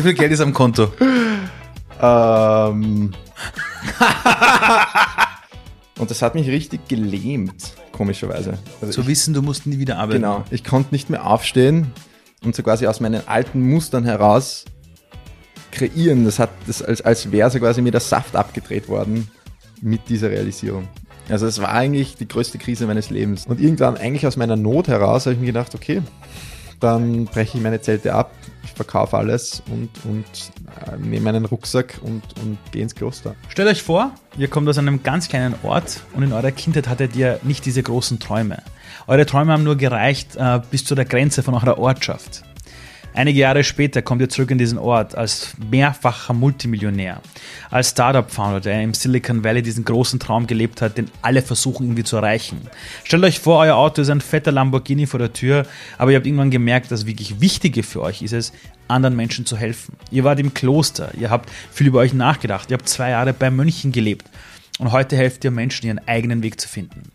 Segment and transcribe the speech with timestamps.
[0.00, 0.90] Wie viel Geld ist am Konto?
[2.00, 3.12] Ähm.
[5.98, 8.56] und das hat mich richtig gelähmt, komischerweise.
[8.80, 10.22] Also Zu ich, wissen, du musst nie wieder arbeiten.
[10.22, 11.92] genau, ich konnte nicht mehr aufstehen
[12.42, 14.64] und so quasi aus meinen alten Mustern heraus
[15.70, 16.24] kreieren.
[16.24, 19.30] Das hat das als, als wäre so quasi mir der Saft abgedreht worden
[19.82, 20.88] mit dieser Realisierung.
[21.28, 23.44] Also es war eigentlich die größte Krise meines Lebens.
[23.46, 26.00] Und irgendwann eigentlich aus meiner Not heraus habe ich mir gedacht, okay,
[26.80, 28.32] dann breche ich meine Zelte ab,
[28.80, 30.24] verkaufe alles und, und
[30.86, 33.34] äh, nehme meinen Rucksack und, und gehe ins Kloster.
[33.48, 37.14] Stellt euch vor, ihr kommt aus einem ganz kleinen Ort und in eurer Kindheit hattet
[37.14, 38.62] ihr nicht diese großen Träume.
[39.06, 42.42] Eure Träume haben nur gereicht äh, bis zu der Grenze von eurer Ortschaft.
[43.12, 47.20] Einige Jahre später kommt ihr zurück in diesen Ort als mehrfacher Multimillionär,
[47.70, 52.04] als Startup-Founder, der im Silicon Valley diesen großen Traum gelebt hat, den alle versuchen irgendwie
[52.04, 52.60] zu erreichen.
[53.02, 55.66] Stellt euch vor, euer Auto ist ein fetter Lamborghini vor der Tür,
[55.98, 58.52] aber ihr habt irgendwann gemerkt, dass wirklich Wichtige für euch ist es,
[58.86, 59.96] anderen Menschen zu helfen.
[60.12, 63.50] Ihr wart im Kloster, ihr habt viel über euch nachgedacht, ihr habt zwei Jahre bei
[63.50, 64.26] Mönchen gelebt
[64.78, 67.10] und heute helft ihr Menschen, ihren eigenen Weg zu finden.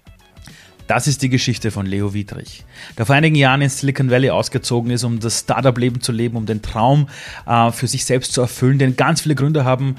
[0.88, 2.64] Das ist die Geschichte von Leo Wiedrich,
[2.98, 6.46] der vor einigen Jahren in Silicon Valley ausgezogen ist, um das Startup-Leben zu leben, um
[6.46, 7.10] den Traum
[7.48, 9.96] äh, für sich selbst zu erfüllen, den ganz viele Gründer haben.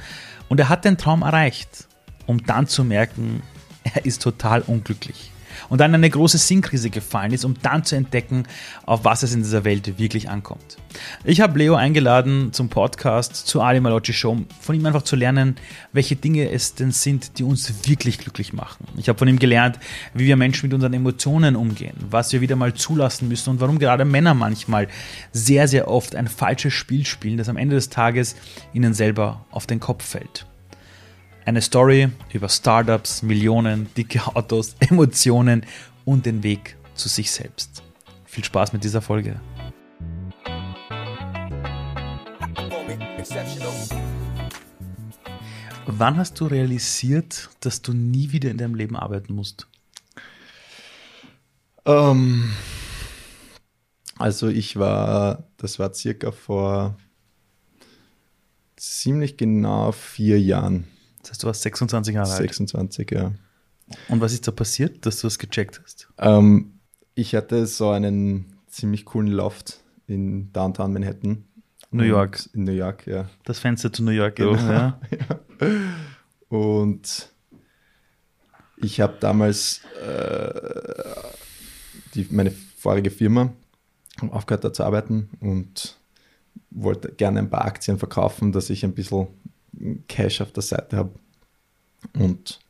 [0.48, 1.88] Und er hat den Traum erreicht,
[2.26, 3.42] um dann zu merken,
[3.82, 5.32] er ist total unglücklich.
[5.68, 8.44] Und dann in eine große Sinnkrise gefallen ist, um dann zu entdecken,
[8.84, 10.76] auf was es in dieser Welt wirklich ankommt.
[11.24, 15.56] Ich habe Leo eingeladen zum Podcast, zur Ali Malocci Show, von ihm einfach zu lernen,
[15.92, 18.86] welche Dinge es denn sind, die uns wirklich glücklich machen.
[18.96, 19.78] Ich habe von ihm gelernt,
[20.14, 23.78] wie wir Menschen mit unseren Emotionen umgehen, was wir wieder mal zulassen müssen und warum
[23.78, 24.88] gerade Männer manchmal
[25.32, 28.36] sehr, sehr oft ein falsches Spiel spielen, das am Ende des Tages
[28.72, 30.46] ihnen selber auf den Kopf fällt.
[31.46, 35.64] Eine Story über Startups, Millionen, dicke Autos, Emotionen
[36.04, 37.84] und den Weg zu sich selbst.
[38.24, 39.40] Viel Spaß mit dieser Folge.
[45.86, 49.68] Wann hast du realisiert, dass du nie wieder in deinem Leben arbeiten musst?
[51.84, 52.50] Ähm,
[54.18, 56.96] also ich war, das war circa vor
[58.74, 60.88] ziemlich genau vier Jahren.
[61.26, 62.40] Das heißt, du warst 26 Jahre alt.
[62.40, 63.32] 26, ja.
[64.08, 66.08] Und was ist da passiert, dass du das gecheckt hast?
[66.18, 66.78] Ähm,
[67.14, 71.44] ich hatte so einen ziemlich coolen Loft in Downtown Manhattan.
[71.90, 72.48] New York.
[72.52, 73.28] In New York, ja.
[73.44, 74.36] Das Fenster zu New York.
[74.36, 74.54] Genau.
[74.70, 74.98] Ja.
[76.48, 77.30] Und
[78.76, 80.50] ich habe damals äh,
[82.14, 83.52] die, meine vorige Firma
[84.30, 85.96] aufgehört da zu arbeiten und
[86.70, 89.28] wollte gerne ein paar Aktien verkaufen, dass ich ein bisschen
[90.08, 91.10] Cash auf der Seite habe.
[92.18, 92.60] Und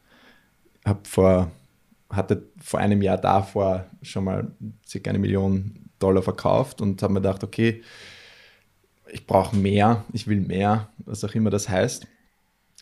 [0.85, 1.51] habe vor,
[2.09, 4.51] hatte vor einem Jahr davor schon mal
[4.87, 7.83] circa eine Million Dollar verkauft und habe mir gedacht, okay,
[9.11, 12.07] ich brauche mehr, ich will mehr, was auch immer das heißt.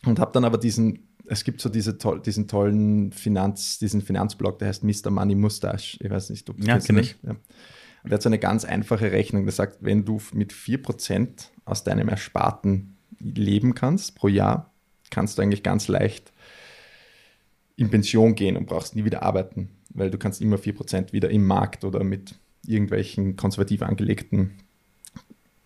[0.05, 4.59] Und habe dann aber diesen, es gibt so diese toll, diesen tollen Finanz, diesen Finanzblog,
[4.59, 5.09] der heißt Mr.
[5.09, 5.97] Money Mustache.
[5.99, 7.15] Ich weiß nicht, ob du Ja, kennst ich.
[7.23, 7.31] Ja.
[7.31, 11.27] Und der hat so eine ganz einfache Rechnung, der sagt, wenn du mit 4%
[11.63, 14.71] aus deinem Ersparten leben kannst pro Jahr,
[15.09, 16.31] kannst du eigentlich ganz leicht
[17.77, 21.45] in Pension gehen und brauchst nie wieder arbeiten, weil du kannst immer 4% wieder im
[21.45, 24.53] Markt oder mit irgendwelchen konservativ angelegten,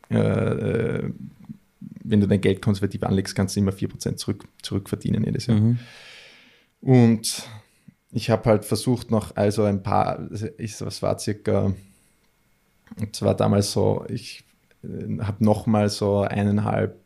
[0.10, 1.14] äh, äh,
[2.04, 5.60] wenn du dein Geld konservativ anlegst, kannst du immer 4% zurück, zurückverdienen jedes Jahr.
[5.60, 5.80] Mhm.
[6.82, 7.48] Und
[8.12, 10.28] ich habe halt versucht noch, also ein paar,
[10.58, 11.74] ich, was war circa,
[13.12, 14.44] es war damals so, ich
[14.84, 16.99] äh, habe nochmal so eineinhalb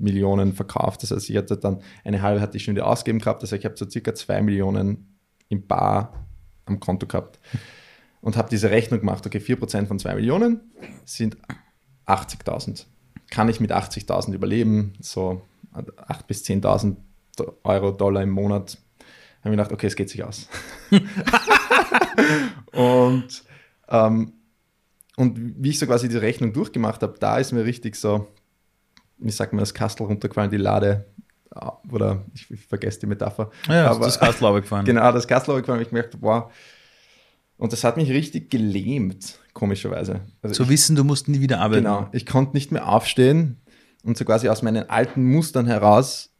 [0.00, 1.02] Millionen verkauft.
[1.02, 3.42] Das heißt, ich hatte dann eine halbe hatte ich schon wieder ausgegeben gehabt.
[3.42, 5.18] Also ich habe so circa zwei Millionen
[5.48, 6.26] im Bar
[6.64, 7.38] am Konto gehabt
[8.20, 9.26] und habe diese Rechnung gemacht.
[9.26, 10.72] Okay, 4% von zwei Millionen
[11.04, 11.36] sind
[12.06, 12.86] 80.000.
[13.30, 14.94] Kann ich mit 80.000 überleben?
[15.00, 15.42] So
[15.74, 16.96] 8.000 bis 10.000
[17.64, 18.78] Euro, Dollar im Monat.
[19.40, 20.48] Habe ich gedacht, okay, es geht sich aus.
[22.72, 23.44] und,
[23.88, 24.32] ähm,
[25.16, 28.26] und wie ich so quasi die Rechnung durchgemacht habe, da ist mir richtig so,
[29.20, 31.06] wie sagt man, das Kastel runtergefallen, die Lade,
[31.90, 33.50] oder ich, ich vergesse die Metapher.
[33.68, 34.86] Ja, Aber- das Kastel runtergefallen.
[34.86, 36.52] Genau, das Kastel runtergefallen, ich gemerkt, wow.
[37.56, 40.20] Und das hat mich richtig gelähmt, komischerweise.
[40.42, 41.84] Also Zu ich, wissen, du musst nie wieder arbeiten.
[41.84, 43.58] Genau, ich konnte nicht mehr aufstehen
[44.02, 46.30] und so quasi aus meinen alten Mustern heraus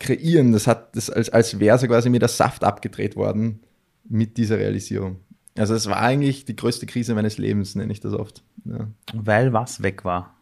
[0.00, 0.52] kreieren.
[0.52, 3.60] Das hat das als, als wäre so quasi mir der Saft abgedreht worden
[4.08, 5.20] mit dieser Realisierung.
[5.56, 8.42] Also es war eigentlich die größte Krise meines Lebens, nenne ich das oft.
[8.64, 8.88] Ja.
[9.14, 10.36] Weil was weg war.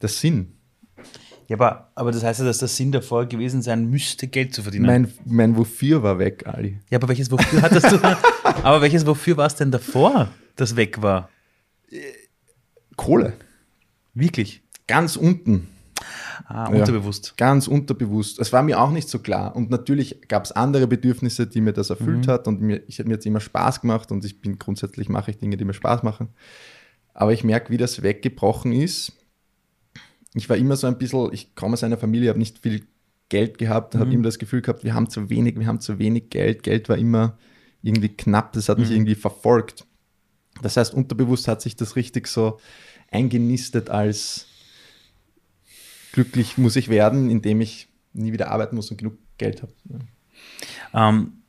[0.00, 0.53] Der Sinn.
[1.48, 4.62] Ja, aber, aber das heißt ja, dass der Sinn davor gewesen sein müsste, Geld zu
[4.62, 4.86] verdienen.
[4.86, 6.80] Mein, mein Wofür war weg, Ali.
[6.90, 7.98] ja, aber welches Wofür hattest du?
[8.62, 11.28] aber welches Wofür war es denn davor, das weg war?
[12.96, 13.34] Kohle.
[14.14, 14.64] Wirklich?
[14.86, 15.68] ganz unten.
[16.46, 17.28] Ah, unterbewusst.
[17.28, 18.38] Ja, ganz unterbewusst.
[18.38, 19.56] Es war mir auch nicht so klar.
[19.56, 22.30] Und natürlich gab es andere Bedürfnisse, die mir das erfüllt mhm.
[22.30, 22.48] hat.
[22.48, 25.56] Und mir, ich, mir jetzt immer Spaß gemacht und ich bin grundsätzlich mache ich Dinge,
[25.56, 26.28] die mir Spaß machen.
[27.14, 29.12] Aber ich merke, wie das weggebrochen ist.
[30.34, 32.86] Ich war immer so ein bisschen, ich komme aus einer Familie, habe nicht viel
[33.28, 34.00] Geld gehabt, mhm.
[34.00, 36.62] habe immer das Gefühl gehabt, wir haben zu wenig, wir haben zu wenig Geld.
[36.62, 37.38] Geld war immer
[37.82, 38.96] irgendwie knapp, das hat mich mhm.
[38.96, 39.86] irgendwie verfolgt.
[40.62, 42.58] Das heißt, unterbewusst hat sich das richtig so
[43.10, 44.46] eingenistet als
[46.12, 49.72] glücklich muss ich werden, indem ich nie wieder arbeiten muss und genug Geld habe.
[50.92, 51.08] Ja.
[51.08, 51.43] Ähm,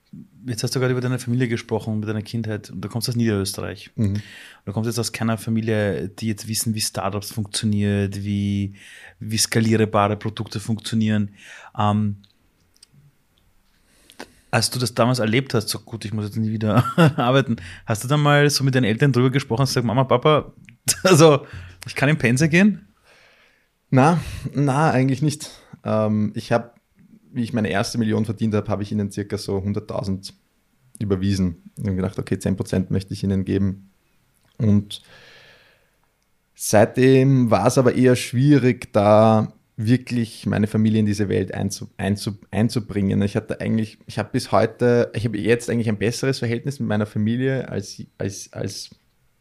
[0.45, 3.15] jetzt hast du gerade über deine Familie gesprochen, über deine Kindheit und du kommst aus
[3.15, 3.91] Niederösterreich.
[3.95, 4.21] Mhm.
[4.65, 8.75] Du kommst jetzt aus keiner Familie, die jetzt wissen, wie Startups funktioniert, wie,
[9.19, 11.31] wie skalierbare Produkte funktionieren.
[11.77, 12.17] Ähm,
[14.51, 16.85] als du das damals erlebt hast, so gut, ich muss jetzt nie wieder
[17.17, 20.53] arbeiten, hast du dann mal so mit deinen Eltern drüber gesprochen und gesagt, Mama, Papa,
[21.03, 21.45] also
[21.85, 22.87] ich kann in Pense gehen?
[23.89, 24.19] Na,
[24.53, 25.51] na, eigentlich nicht.
[25.83, 26.71] Ähm, ich habe,
[27.35, 30.33] wie ich meine erste Million verdient habe, habe ich ihnen circa so 100.000
[30.99, 31.69] überwiesen.
[31.77, 33.91] Ich habe gedacht, okay, 10% möchte ich ihnen geben.
[34.57, 35.01] Und
[36.55, 42.37] seitdem war es aber eher schwierig, da wirklich meine Familie in diese Welt einzu, einzu,
[42.51, 43.21] einzubringen.
[43.21, 46.87] Ich hatte eigentlich, ich habe bis heute, ich habe jetzt eigentlich ein besseres Verhältnis mit
[46.87, 48.91] meiner Familie als, als, als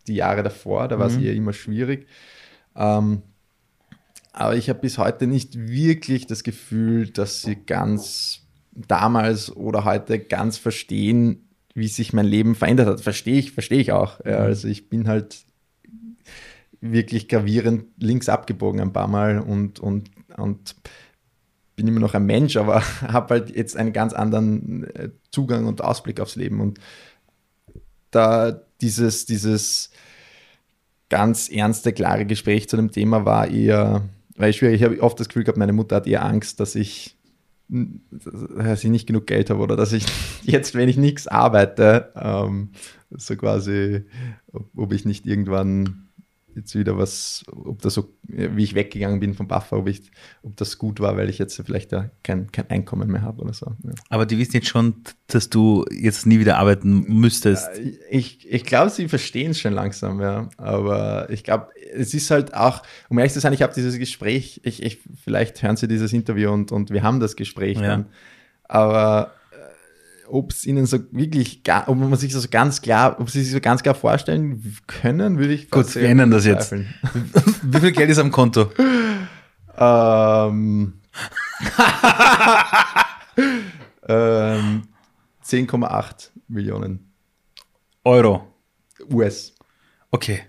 [0.09, 0.89] die Jahre davor.
[0.89, 1.27] Da war es mhm.
[1.27, 2.09] eher immer schwierig.
[2.75, 3.23] Ähm,
[4.35, 8.41] aber ich habe bis heute nicht wirklich das Gefühl, dass sie ganz
[8.73, 13.01] damals oder heute ganz verstehen, wie sich mein Leben verändert hat.
[13.01, 14.19] Verstehe ich, verstehe ich auch.
[14.25, 14.47] Ja, mhm.
[14.47, 15.45] also ich bin halt
[16.81, 20.75] wirklich gravierend links abgebogen ein paar Mal und, und, und
[21.77, 25.81] bin immer noch ein Mensch, aber habe halt jetzt einen ganz anderen äh, Zugang und
[25.81, 26.61] Ausblick aufs Leben.
[26.61, 26.81] Und
[28.11, 29.91] da dieses, dieses
[31.09, 34.03] ganz ernste, klare Gespräch zu dem Thema war eher
[34.37, 37.17] weil ich, ich habe oft das Gefühl gehabt, meine Mutter hat eher Angst, dass ich,
[37.69, 40.05] dass ich nicht genug Geld habe oder dass ich
[40.43, 42.71] jetzt, wenn ich nichts arbeite, ähm,
[43.11, 44.05] so quasi,
[44.53, 46.04] ob, ob ich nicht irgendwann
[46.57, 50.11] jetzt wieder was, ob das so, wie ich weggegangen bin vom Buffer, ob, ich,
[50.43, 53.53] ob das gut war, weil ich jetzt vielleicht ja kein, kein Einkommen mehr habe oder
[53.53, 53.67] so.
[53.83, 53.93] Ja.
[54.09, 54.95] Aber die wissen jetzt schon,
[55.27, 57.69] dass du jetzt nie wieder arbeiten müsstest.
[58.11, 60.49] Ich, ich glaube, sie verstehen es schon langsam, ja.
[60.57, 64.61] Aber ich glaube, es ist halt auch, um ehrlich zu sein, ich habe dieses Gespräch,
[64.65, 67.87] ich, ich, vielleicht hören sie dieses Interview und, und wir haben das Gespräch ja.
[67.87, 68.07] dann.
[68.65, 69.33] Aber
[70.29, 73.53] ob es ihnen so wirklich, ob man sich das so ganz klar, ob sie sich
[73.53, 76.73] so ganz klar vorstellen können, würde ich Gut, wir ändern das jetzt.
[76.73, 78.71] Wie viel Geld ist am Konto?
[79.77, 80.95] ähm,
[84.09, 84.83] ähm,
[85.45, 87.13] 10,8 Millionen
[88.05, 88.49] Euro.
[89.11, 89.55] US.
[90.11, 90.43] Okay.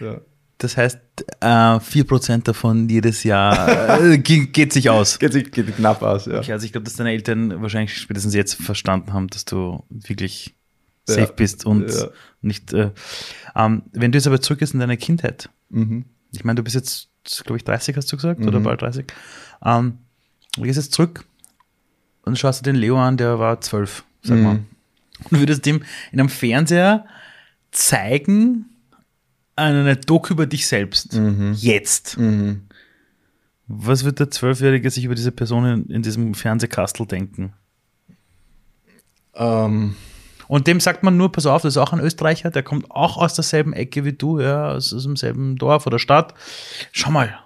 [0.00, 0.20] Ja.
[0.60, 0.98] Das heißt,
[1.40, 5.18] äh, 4% davon jedes Jahr äh, geht sich aus.
[5.18, 6.38] Geht, sich, geht knapp aus, ja.
[6.38, 10.54] Okay, also ich glaube, dass deine Eltern wahrscheinlich spätestens jetzt verstanden haben, dass du wirklich
[11.06, 12.08] safe ja, bist und ja.
[12.42, 12.74] nicht.
[12.74, 12.90] Äh,
[13.56, 16.04] ähm, wenn du jetzt aber zurückgehst in deine Kindheit, mhm.
[16.30, 17.08] ich meine, du bist jetzt,
[17.44, 18.48] glaube ich, 30, hast du gesagt, mhm.
[18.48, 19.06] oder bald 30.
[19.64, 19.96] Ähm,
[20.56, 21.24] du gehst jetzt zurück
[22.24, 24.42] und schaust dir den Leo an, der war 12, sag mhm.
[24.42, 24.60] mal.
[25.30, 25.82] Und würdest dem
[26.12, 27.06] in einem Fernseher
[27.70, 28.66] zeigen,
[29.60, 31.14] eine Doku über dich selbst.
[31.14, 31.54] Mhm.
[31.58, 32.18] Jetzt.
[32.18, 32.62] Mhm.
[33.66, 37.52] Was wird der Zwölfjährige sich über diese Person in, in diesem Fernsehkastel denken?
[39.34, 39.94] Ähm.
[40.48, 43.16] Und dem sagt man nur, pass auf, das ist auch ein Österreicher, der kommt auch
[43.16, 46.34] aus derselben Ecke wie du, ja, aus, aus demselben Dorf oder Stadt.
[46.90, 47.38] Schau mal.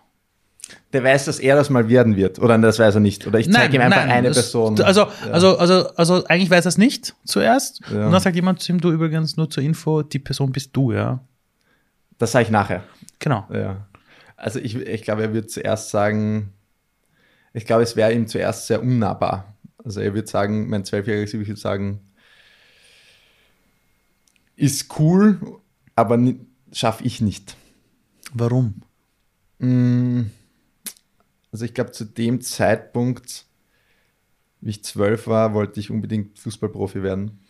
[0.94, 3.26] Der weiß, dass er das mal werden wird, oder das weiß er nicht.
[3.26, 4.80] Oder ich zeige ihm einfach nein, eine das, Person.
[4.80, 5.30] Also, ja.
[5.30, 7.82] also, also, also eigentlich weiß er es nicht zuerst.
[7.92, 8.06] Ja.
[8.06, 10.92] Und dann sagt jemand zu ihm, du übrigens nur zur Info, die Person bist du,
[10.92, 11.20] ja.
[12.24, 12.82] Das sage ich nachher.
[13.18, 13.46] Genau.
[13.52, 13.86] Ja.
[14.38, 16.54] Also ich, ich glaube, er wird zuerst sagen,
[17.52, 19.54] ich glaube, es wäre ihm zuerst sehr unnahbar.
[19.84, 22.00] Also er wird sagen, mein Zwölfjähriges ich würde sagen,
[24.56, 25.38] ist cool,
[25.96, 26.18] aber
[26.72, 27.58] schaffe ich nicht.
[28.32, 28.80] Warum?
[29.58, 30.22] Mm,
[31.52, 33.44] also ich glaube, zu dem Zeitpunkt,
[34.62, 37.44] wie ich zwölf war, wollte ich unbedingt Fußballprofi werden.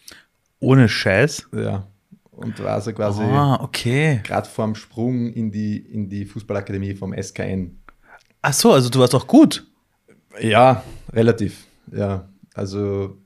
[0.58, 1.46] Ohne Scheiß?
[1.52, 1.86] Ja
[2.36, 4.20] und war so quasi ah, okay.
[4.24, 7.78] gerade vorm Sprung in die, in die Fußballakademie vom SKN.
[8.42, 9.66] Ach so, also du warst auch gut.
[10.40, 11.66] Ja, relativ.
[11.92, 13.18] Ja, also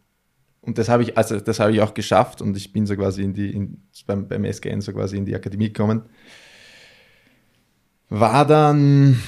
[0.68, 3.22] und das habe ich, also das habe ich auch geschafft und ich bin so quasi
[3.22, 6.02] in die, in, beim, beim SKN so quasi in die Akademie gekommen.
[8.10, 9.18] War dann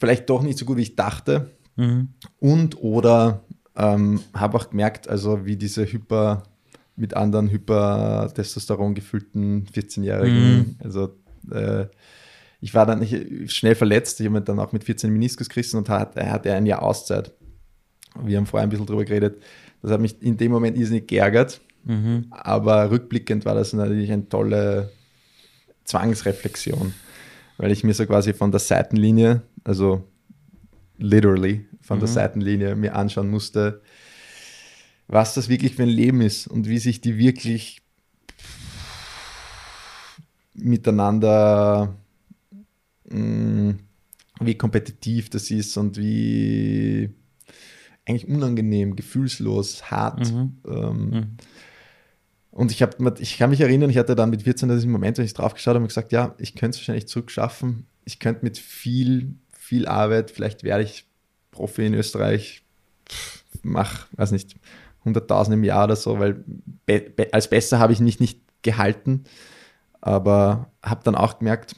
[0.00, 1.50] vielleicht doch nicht so gut, wie ich dachte.
[1.76, 2.14] Mhm.
[2.38, 3.44] Und oder
[3.76, 6.44] ähm, habe auch gemerkt, also wie diese Hyper,
[6.98, 10.56] mit anderen Hypertestosteron gefüllten 14-Jährigen.
[10.56, 10.76] Mhm.
[10.82, 11.14] Also
[11.50, 11.86] äh,
[12.60, 14.20] ich war dann nicht schnell verletzt.
[14.20, 17.32] Ich habe dann auch mit 14 Meniskus gerissen und hat, er hatte ein Jahr Auszeit.
[18.20, 19.40] Wir haben vorher ein bisschen drüber geredet.
[19.80, 21.60] Das hat mich in dem Moment irrsinnig geärgert.
[21.84, 22.26] Mhm.
[22.30, 24.90] Aber rückblickend war das natürlich eine tolle
[25.84, 26.92] Zwangsreflexion,
[27.56, 30.04] weil ich mir so quasi von der Seitenlinie, also
[30.98, 32.00] literally von mhm.
[32.00, 33.82] der Seitenlinie mir anschauen musste,
[35.08, 37.80] was das wirklich für ein Leben ist und wie sich die wirklich
[40.54, 41.96] miteinander,
[43.08, 43.78] mh, mm,
[44.40, 47.10] wie kompetitiv das ist und wie
[48.06, 50.32] eigentlich unangenehm, gefühlslos, hart.
[50.32, 50.56] Mhm.
[50.66, 51.36] Ähm, mhm.
[52.50, 55.24] Und ich, hab, ich kann mich erinnern, ich hatte dann mit 14 diesen Moment, wenn
[55.24, 57.86] ich drauf geschaut habe und gesagt, ja, ich könnte es wahrscheinlich zurückschaffen.
[58.04, 61.06] Ich könnte mit viel, viel Arbeit, vielleicht werde ich
[61.50, 62.62] Profi in Österreich,
[63.62, 64.56] mach, weiß nicht,
[65.14, 66.44] 100.000 im Jahr oder so, weil
[66.86, 69.24] be, be, als besser habe ich mich nicht gehalten,
[70.00, 71.74] aber habe dann auch gemerkt,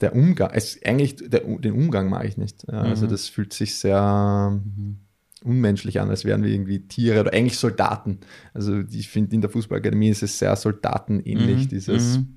[0.00, 2.66] der Umgang, es, eigentlich der, den Umgang mag ich nicht.
[2.70, 3.10] Ja, also mhm.
[3.10, 4.98] das fühlt sich sehr mhm.
[5.42, 8.20] unmenschlich an, als wären wir irgendwie Tiere oder eigentlich Soldaten.
[8.52, 11.68] Also ich finde, in der Fußballakademie ist es sehr soldatenähnlich, mhm.
[11.68, 12.36] dieses mhm.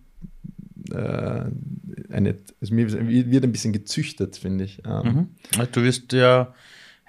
[0.92, 1.46] äh,
[2.14, 2.90] eine, also mir
[3.30, 4.82] wird ein bisschen gezüchtet, finde ich.
[4.86, 6.54] Ähm, also du wirst ja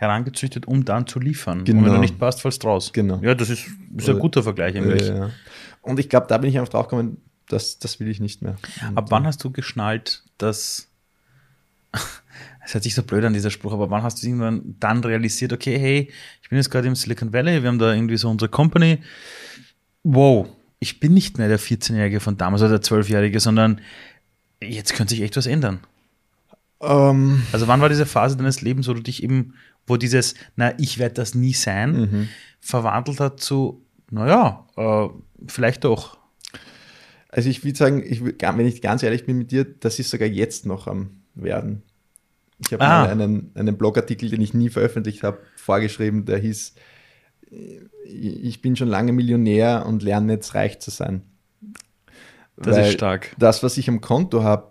[0.00, 1.64] herangezüchtet, um dann zu liefern.
[1.64, 1.80] Genau.
[1.80, 2.90] Und wenn du nicht passt, fallst du raus.
[2.94, 3.20] Genau.
[3.22, 3.66] Ja, das ist,
[3.96, 5.06] ist ein guter Vergleich eigentlich.
[5.06, 5.30] Ja, ja.
[5.82, 8.56] Und ich glaube, da bin ich einfach drauf gekommen, das, das will ich nicht mehr.
[8.88, 10.88] Und Ab wann hast du geschnallt, dass
[12.64, 15.52] es hört sich so blöd an, dieser Spruch, aber wann hast du irgendwann dann realisiert,
[15.52, 16.10] okay, hey,
[16.42, 19.00] ich bin jetzt gerade im Silicon Valley, wir haben da irgendwie so unsere Company.
[20.02, 23.82] Wow, ich bin nicht mehr der 14-Jährige von damals oder der 12-Jährige, sondern
[24.62, 25.80] jetzt könnte sich echt was ändern.
[26.78, 27.42] Um, ähm.
[27.52, 29.52] also wann war diese Phase deines Lebens, wo du dich eben
[29.86, 32.28] wo dieses, na, ich werde das nie sein, mhm.
[32.60, 35.08] verwandelt hat zu, naja, äh,
[35.46, 36.18] vielleicht doch.
[37.28, 40.28] Also ich würde sagen, ich, wenn ich ganz ehrlich bin mit dir, das ist sogar
[40.28, 41.82] jetzt noch am werden.
[42.58, 43.04] Ich habe ah.
[43.04, 46.74] einen, einen Blogartikel, den ich nie veröffentlicht habe, vorgeschrieben, der hieß,
[48.04, 51.22] ich bin schon lange Millionär und lerne jetzt reich zu sein.
[52.56, 53.34] Das Weil ist stark.
[53.38, 54.69] Das, was ich am Konto habe,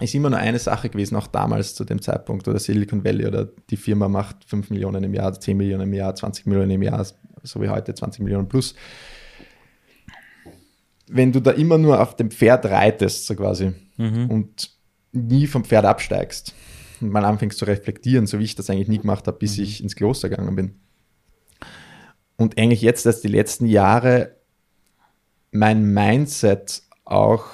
[0.00, 3.48] ist immer nur eine Sache gewesen, auch damals zu dem Zeitpunkt, oder Silicon Valley oder
[3.70, 7.06] die Firma macht 5 Millionen im Jahr, 10 Millionen im Jahr, 20 Millionen im Jahr,
[7.42, 8.74] so wie heute 20 Millionen plus.
[11.06, 14.30] Wenn du da immer nur auf dem Pferd reitest, so quasi, mhm.
[14.30, 14.70] und
[15.12, 16.54] nie vom Pferd absteigst
[17.00, 19.64] und mal anfängst zu reflektieren, so wie ich das eigentlich nie gemacht habe, bis mhm.
[19.64, 20.74] ich ins Kloster gegangen bin.
[22.36, 24.36] Und eigentlich jetzt, dass die letzten Jahre
[25.52, 27.46] mein Mindset auch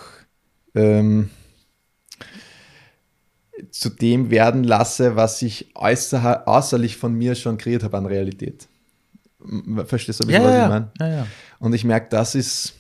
[0.75, 1.29] ähm,
[3.71, 8.69] zu dem werden lasse, was ich äußer, äußerlich von mir schon kreiert habe an Realität.
[9.87, 10.91] Verstehst du, ja, was ja, ich meine?
[11.01, 11.27] Ja, ja.
[11.59, 12.75] Und ich merke, das ist,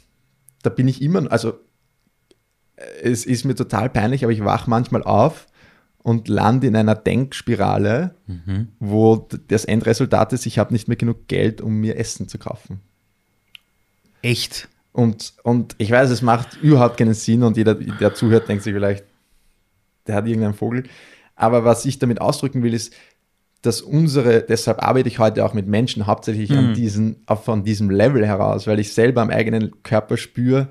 [0.63, 1.59] da bin ich immer, also
[3.03, 5.47] es ist mir total peinlich, aber ich wache manchmal auf
[6.03, 8.69] und lande in einer Denkspirale, mhm.
[8.79, 12.81] wo das Endresultat ist, ich habe nicht mehr genug Geld, um mir Essen zu kaufen.
[14.23, 14.69] Echt?
[14.93, 18.73] Und, und ich weiß, es macht überhaupt keinen Sinn und jeder, der zuhört, denkt sich
[18.73, 19.05] vielleicht,
[20.11, 20.85] der hat irgendeinen Vogel.
[21.37, 22.93] Aber was ich damit ausdrücken will, ist,
[23.63, 26.59] dass unsere, deshalb arbeite ich heute auch mit Menschen hauptsächlich mhm.
[26.59, 30.69] an diesen, von diesem Level heraus, weil ich selber am eigenen Körper spüre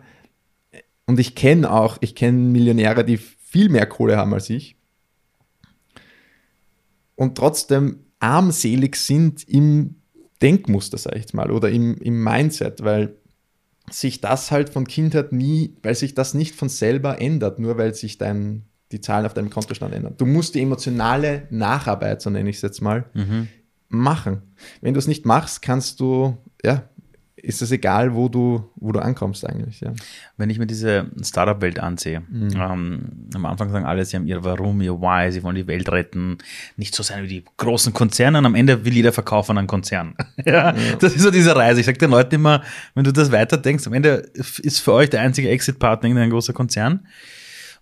[1.05, 4.75] und ich kenne auch, ich kenne Millionäre, die viel mehr Kohle haben als ich
[7.15, 9.95] und trotzdem armselig sind im
[10.41, 13.15] Denkmuster, sag ich jetzt mal, oder im, im Mindset, weil
[13.91, 17.93] sich das halt von Kindheit nie, weil sich das nicht von selber ändert, nur weil
[17.93, 20.15] sich dein, die Zahlen auf deinem Kontostand ändern.
[20.17, 23.47] Du musst die emotionale Nacharbeit, so nenne ich es jetzt mal, mhm.
[23.87, 24.41] machen.
[24.81, 26.83] Wenn du es nicht machst, kannst du, ja,
[27.41, 29.81] ist es egal, wo du, wo du ankommst eigentlich.
[29.81, 29.93] Ja.
[30.37, 32.49] Wenn ich mir diese Startup-Welt ansehe, mhm.
[32.53, 33.01] ähm,
[33.33, 36.37] am Anfang sagen alle, sie haben ihr Warum, ihr Why, sie wollen die Welt retten,
[36.75, 39.67] nicht so sein wie die großen Konzerne und am Ende will jeder verkaufen an einen
[39.67, 40.15] Konzern.
[40.45, 41.79] ja, ja, Das ist so diese Reise.
[41.79, 45.21] Ich sage den Leuten immer, wenn du das weiterdenkst, am Ende ist für euch der
[45.21, 47.07] einzige Exit-Partner ein großer Konzern.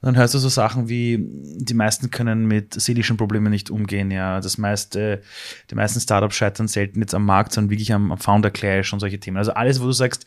[0.01, 4.11] Und dann hörst du so Sachen wie, die meisten können mit seelischen Problemen nicht umgehen,
[4.11, 4.39] ja.
[4.39, 5.21] Das meiste,
[5.71, 9.19] die meisten Startups scheitern selten jetzt am Markt, sondern wirklich am, Founder Clash und solche
[9.19, 9.37] Themen.
[9.37, 10.25] Also alles, wo du sagst,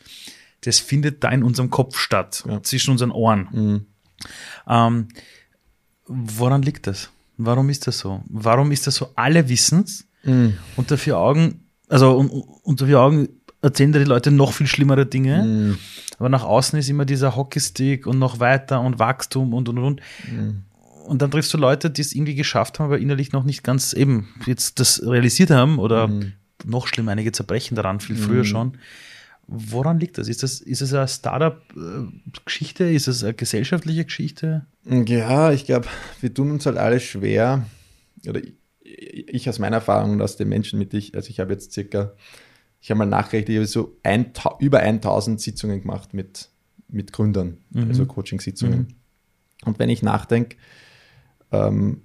[0.61, 2.61] das findet da in unserem Kopf statt, ja.
[2.63, 3.47] zwischen unseren Ohren.
[3.51, 3.85] Mhm.
[4.67, 5.07] Ähm,
[6.05, 7.09] woran liegt das?
[7.37, 8.21] Warum ist das so?
[8.27, 9.09] Warum ist das so?
[9.15, 10.57] Alle wissen es mhm.
[10.75, 12.17] unter vier Augen, also
[12.63, 13.29] unter vier Augen
[13.61, 15.43] erzählen da die Leute noch viel schlimmere Dinge.
[15.43, 15.77] Mhm.
[16.17, 20.01] Aber nach außen ist immer dieser Hockeystick und noch weiter und Wachstum und und und.
[20.31, 20.63] Mhm.
[21.05, 23.93] Und dann triffst du Leute, die es irgendwie geschafft haben, aber innerlich noch nicht ganz
[23.93, 26.33] eben jetzt das realisiert haben oder mhm.
[26.63, 28.45] noch schlimmer, einige zerbrechen daran, viel früher mhm.
[28.45, 28.77] schon.
[29.47, 30.27] woran liegt das?
[30.27, 32.85] Ist das, ist es eine Startup-Geschichte?
[32.85, 34.65] Ist es eine gesellschaftliche Geschichte?
[34.85, 35.87] Ja, ich glaube,
[36.21, 37.65] wir tun uns halt alle schwer,
[38.27, 38.41] oder
[38.83, 42.13] ich aus meiner Erfahrung und aus den Menschen mit ich, also ich habe jetzt circa,
[42.81, 46.49] ich habe mal nachgerechnet, ich habe so ein, über 1000 Sitzungen gemacht mit,
[46.87, 47.87] mit Gründern, mhm.
[47.89, 48.79] also Coaching-Sitzungen.
[48.79, 48.87] Mhm.
[49.65, 50.57] Und wenn ich nachdenke,
[51.51, 52.01] ähm,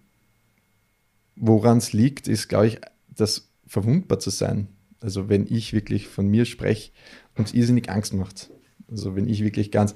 [1.34, 4.68] woran es liegt, ist, glaube ich, das verwundbar zu sein.
[5.00, 6.92] Also wenn ich wirklich von mir spreche
[7.36, 8.50] und es irrsinnig Angst macht.
[8.90, 9.94] Also wenn ich wirklich ganz,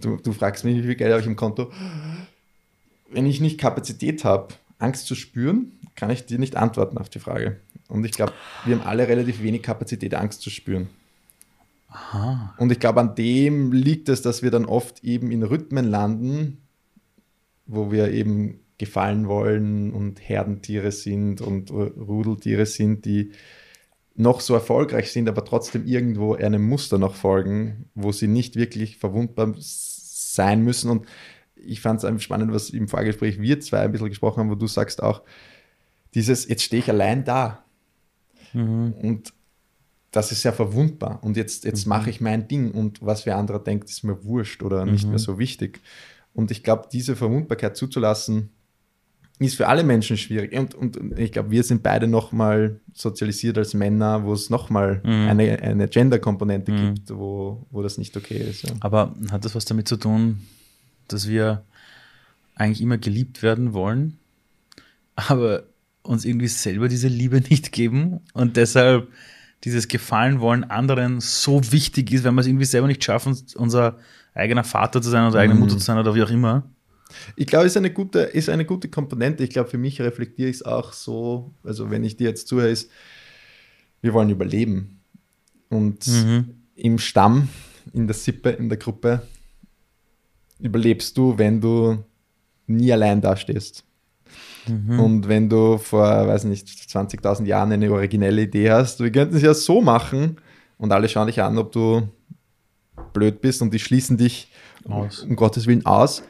[0.00, 1.70] du, du fragst mich, wie viel Geld habe ich im Konto.
[3.10, 7.20] Wenn ich nicht Kapazität habe, Angst zu spüren, kann ich dir nicht antworten auf die
[7.20, 7.60] Frage.
[7.94, 8.32] Und ich glaube,
[8.64, 10.88] wir haben alle relativ wenig Kapazität, Angst zu spüren.
[11.88, 12.52] Aha.
[12.58, 16.58] Und ich glaube, an dem liegt es, dass wir dann oft eben in Rhythmen landen,
[17.66, 23.30] wo wir eben gefallen wollen und Herdentiere sind und Rudeltiere sind, die
[24.16, 28.98] noch so erfolgreich sind, aber trotzdem irgendwo einem Muster noch folgen, wo sie nicht wirklich
[28.98, 30.90] verwundbar sein müssen.
[30.90, 31.06] Und
[31.54, 34.56] ich fand es einfach spannend, was im Vorgespräch wir zwei ein bisschen gesprochen haben, wo
[34.56, 35.22] du sagst auch,
[36.14, 37.63] dieses, jetzt stehe ich allein da.
[38.54, 38.94] Mhm.
[39.02, 39.32] Und
[40.10, 41.18] das ist ja verwundbar.
[41.22, 41.90] Und jetzt, jetzt mhm.
[41.90, 45.10] mache ich mein Ding und was wer anderer denkt, ist mir wurscht oder nicht mhm.
[45.10, 45.80] mehr so wichtig.
[46.32, 48.50] Und ich glaube, diese Verwundbarkeit zuzulassen,
[49.38, 50.56] ist für alle Menschen schwierig.
[50.56, 55.28] Und, und ich glaube, wir sind beide nochmal sozialisiert als Männer, wo es nochmal mhm.
[55.28, 56.94] eine, eine Gender-Komponente mhm.
[56.94, 58.62] gibt, wo, wo das nicht okay ist.
[58.62, 58.70] Ja.
[58.80, 60.42] Aber hat das was damit zu tun,
[61.08, 61.64] dass wir
[62.54, 64.18] eigentlich immer geliebt werden wollen,
[65.16, 65.64] aber
[66.04, 69.08] uns irgendwie selber diese Liebe nicht geben und deshalb
[69.64, 73.98] dieses Gefallen wollen anderen so wichtig ist, wenn wir es irgendwie selber nicht schaffen, unser
[74.34, 75.78] eigener Vater zu sein oder eigene Mutter mhm.
[75.78, 76.70] zu sein oder wie auch immer?
[77.36, 79.42] Ich glaube, es ist eine gute, ist eine gute Komponente.
[79.44, 82.68] Ich glaube, für mich reflektiere ich es auch so, also wenn ich dir jetzt zuhöre,
[82.68, 82.90] ist,
[84.02, 85.00] wir wollen überleben.
[85.70, 86.56] Und mhm.
[86.74, 87.48] im Stamm,
[87.92, 89.22] in der Sippe, in der Gruppe,
[90.58, 92.04] überlebst du, wenn du
[92.66, 93.84] nie allein dastehst.
[94.66, 95.00] Mhm.
[95.00, 99.42] Und wenn du vor, weiß nicht, 20.000 Jahren eine originelle Idee hast, wir könnten es
[99.42, 100.36] ja so machen
[100.78, 102.08] und alle schauen dich an, ob du
[103.12, 104.50] blöd bist und die schließen dich
[104.88, 105.20] aus.
[105.20, 106.22] um Gottes Willen aus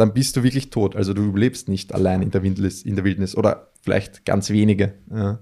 [0.00, 0.96] dann bist du wirklich tot.
[0.96, 4.94] Also du überlebst nicht allein in der Wildnis, in der Wildnis oder vielleicht ganz wenige.
[5.14, 5.40] Ja.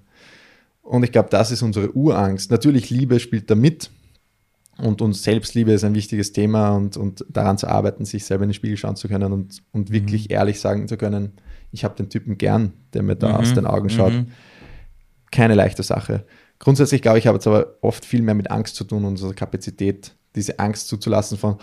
[0.82, 2.50] Und ich glaube, das ist unsere Urangst.
[2.50, 3.90] Natürlich, Liebe spielt da mit
[4.78, 8.50] und uns Selbstliebe ist ein wichtiges Thema und, und daran zu arbeiten, sich selber in
[8.50, 10.34] den Spiegel schauen zu können und, und wirklich mhm.
[10.34, 11.32] ehrlich sagen zu können,
[11.72, 13.34] ich habe den Typen gern, der mir da mhm.
[13.34, 14.12] aus den Augen schaut.
[14.12, 14.26] Mhm.
[15.30, 16.24] Keine leichte Sache.
[16.58, 20.12] Grundsätzlich glaube ich, habe es aber oft viel mehr mit Angst zu tun, unsere Kapazität,
[20.34, 21.56] diese Angst zuzulassen von,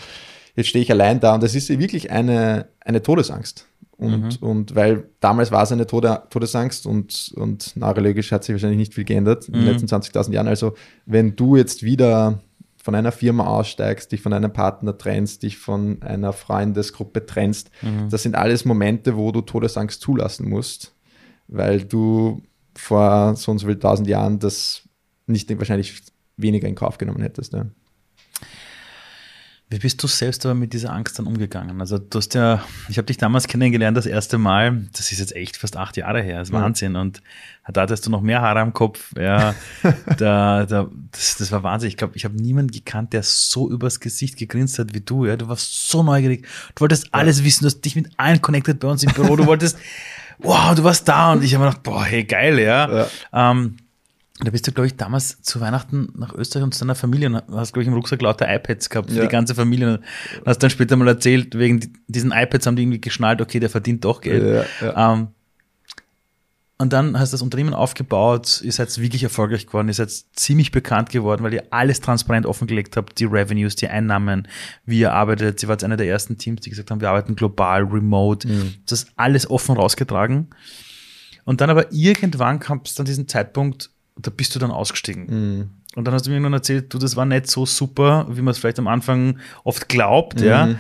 [0.55, 3.67] jetzt stehe ich allein da und das ist wirklich eine, eine Todesangst.
[3.97, 4.47] Und, mhm.
[4.47, 8.93] und weil damals war es eine Tode, Todesangst und, und neurologisch hat sich wahrscheinlich nicht
[8.93, 9.69] viel geändert in den mhm.
[9.69, 10.47] letzten 20.000 Jahren.
[10.47, 12.39] Also wenn du jetzt wieder
[12.85, 18.11] von einer Firma aussteigst, dich von einem Partner trennst, dich von einer Freundesgruppe trennst, mhm.
[18.11, 20.93] das sind alles Momente, wo du Todesangst zulassen musst,
[21.47, 22.43] weil du
[22.75, 24.87] vor so und so viel tausend Jahren das
[25.25, 25.99] nicht wahrscheinlich
[26.37, 27.53] weniger in Kauf genommen hättest.
[27.53, 27.65] Ja.
[29.67, 31.81] Wie bist du selbst aber mit dieser Angst dann umgegangen?
[31.81, 35.35] Also du hast ja, ich habe dich damals kennengelernt das erste Mal, das ist jetzt
[35.35, 36.61] echt fast acht Jahre her, das ist ja.
[36.61, 36.95] Wahnsinn.
[36.95, 37.23] Und
[37.67, 39.11] da hattest du noch mehr Haare am Kopf.
[39.17, 39.55] Ja,
[40.17, 41.89] da, da, das, das war Wahnsinn.
[41.89, 45.25] Ich glaube, ich habe niemanden gekannt, der so übers Gesicht gegrinst hat wie du.
[45.25, 46.45] Ja, du warst so neugierig.
[46.75, 49.35] Du wolltest alles wissen, du hast dich mit allen connected bei uns im Büro.
[49.35, 49.79] Du wolltest,
[50.37, 53.07] wow, du warst da und ich habe mir gedacht, boah, hey, geil, ja.
[53.33, 53.51] ja.
[53.51, 53.77] Ähm,
[54.39, 57.41] da bist du, glaube ich, damals zu Weihnachten nach Österreich und zu deiner Familie und
[57.55, 59.23] hast, glaube ich, im Rucksack lauter iPads gehabt für ja.
[59.23, 59.99] die ganze Familie.
[59.99, 63.69] Und hast dann später mal erzählt, wegen diesen iPads haben die irgendwie geschnallt, okay, der
[63.69, 64.67] verdient doch Geld.
[64.81, 65.13] Ja, ja.
[65.13, 65.27] Ähm,
[66.77, 70.71] und dann hast du das Unternehmen aufgebaut, ihr seid wirklich erfolgreich geworden, ihr seid ziemlich
[70.71, 74.49] bekannt geworden, weil ihr alles transparent offengelegt habt, die Revenues, die Einnahmen,
[74.85, 75.61] wie ihr arbeitet.
[75.61, 78.45] Sie wart einer der ersten Teams, die gesagt haben, wir arbeiten global, remote.
[78.45, 78.73] Mhm.
[78.85, 80.49] Das ist alles offen rausgetragen.
[81.45, 85.25] Und dann aber irgendwann kam es dann diesen Zeitpunkt, da bist du dann ausgestiegen.
[85.27, 85.69] Mhm.
[85.95, 88.51] Und dann hast du mir irgendwann erzählt, du, das war nicht so super, wie man
[88.51, 90.45] es vielleicht am Anfang oft glaubt, mhm.
[90.45, 90.75] ja.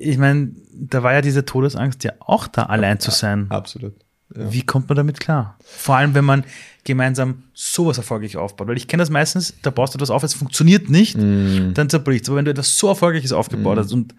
[0.00, 3.46] Ich meine, da war ja diese Todesangst ja auch da, allein zu sein.
[3.50, 3.94] Absolut.
[4.34, 4.52] Ja.
[4.52, 5.56] Wie kommt man damit klar?
[5.64, 6.44] Vor allem, wenn man
[6.86, 8.68] gemeinsam sowas erfolgreich aufbaut.
[8.68, 11.74] Weil ich kenne das meistens, da baust du etwas auf, es funktioniert nicht, mm.
[11.74, 12.30] dann zerbricht es.
[12.30, 13.80] Aber wenn du etwas so Erfolgreiches aufgebaut mm.
[13.80, 14.14] hast und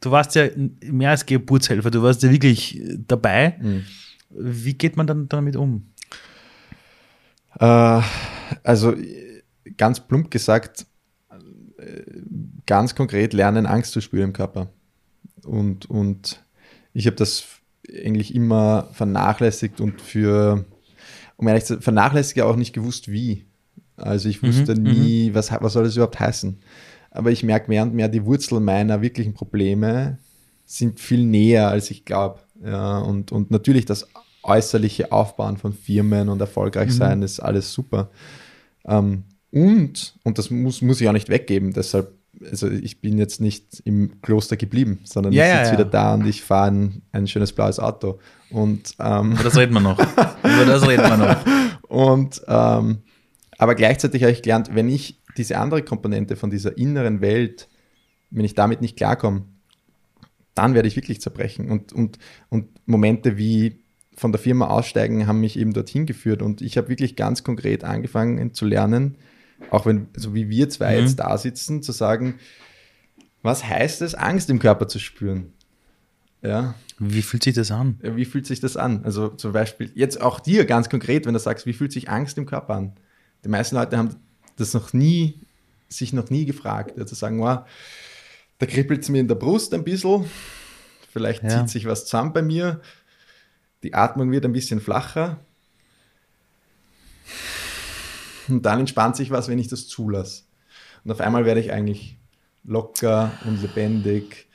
[0.00, 0.46] du warst ja
[0.84, 3.78] mehr als Geburtshelfer, du warst ja wirklich dabei, mm.
[4.30, 5.89] wie geht man dann damit um?
[7.60, 8.00] Äh,
[8.64, 8.94] also
[9.76, 10.86] ganz plump gesagt,
[12.66, 14.68] ganz konkret lernen, Angst zu spüren im Körper.
[15.44, 16.44] Und, und
[16.92, 17.44] ich habe das
[17.88, 20.64] eigentlich immer vernachlässigt und für,
[21.36, 23.46] um ehrlich zu sein, vernachlässigt auch nicht gewusst, wie.
[23.96, 26.58] Also ich wusste Mhm, nie, was, was soll das überhaupt heißen.
[27.10, 30.18] Aber ich merke mehr und mehr, die Wurzel meiner wirklichen Probleme
[30.64, 32.40] sind viel näher, als ich glaube.
[32.64, 34.06] Ja, und, und natürlich das
[34.50, 38.10] äußerliche Aufbauen von Firmen und erfolgreich sein ist alles super.
[38.84, 42.12] Ähm, und, und das muss, muss ich auch nicht weggeben, deshalb,
[42.48, 45.72] also ich bin jetzt nicht im Kloster geblieben, sondern Ja, ich sitze ja.
[45.78, 48.18] wieder da und ich fahre ein, ein schönes blaues Auto.
[48.50, 49.98] Und ähm, Über das reden wir noch.
[50.42, 51.44] Über das reden wir noch.
[51.88, 52.98] und ähm,
[53.58, 57.68] aber gleichzeitig habe ich gelernt, wenn ich diese andere Komponente von dieser inneren Welt,
[58.30, 59.44] wenn ich damit nicht klarkomme,
[60.54, 61.70] dann werde ich wirklich zerbrechen.
[61.70, 63.82] Und, und, und Momente wie
[64.20, 66.42] von der Firma aussteigen haben mich eben dorthin geführt.
[66.42, 69.16] Und ich habe wirklich ganz konkret angefangen zu lernen,
[69.70, 71.00] auch wenn, so wie wir zwei Mhm.
[71.06, 72.34] jetzt da sitzen, zu sagen,
[73.42, 75.54] was heißt es, Angst im Körper zu spüren?
[76.42, 77.98] Ja, Wie fühlt sich das an?
[78.02, 79.04] Wie fühlt sich das an?
[79.04, 82.36] Also zum Beispiel jetzt auch dir ganz konkret, wenn du sagst, wie fühlt sich Angst
[82.36, 82.92] im Körper an?
[83.42, 84.16] Die meisten Leute haben
[84.56, 85.40] das noch nie,
[85.88, 86.98] sich noch nie gefragt.
[86.98, 87.60] Also sagen, wow,
[88.58, 90.26] da kribbelt es mir in der Brust ein bisschen,
[91.10, 91.48] vielleicht Ja.
[91.60, 92.82] zieht sich was zusammen bei mir,
[93.82, 95.38] die Atmung wird ein bisschen flacher
[98.48, 100.44] und dann entspannt sich was, wenn ich das zulasse.
[101.04, 102.18] Und auf einmal werde ich eigentlich
[102.64, 104.48] locker und lebendig.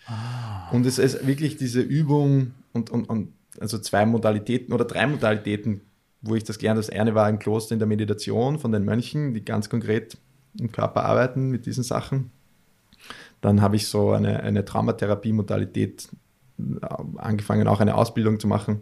[0.72, 5.82] Und es ist wirklich diese Übung und, und, und also zwei Modalitäten oder drei Modalitäten,
[6.22, 6.88] wo ich das gelernt habe.
[6.88, 10.18] Das eine war im Kloster in der Meditation von den Mönchen, die ganz konkret
[10.60, 12.32] im Körper arbeiten mit diesen Sachen.
[13.42, 16.10] Dann habe ich so eine, eine Traumatherapie-Modalität
[16.60, 16.86] äh,
[17.18, 18.82] angefangen, auch eine Ausbildung zu machen,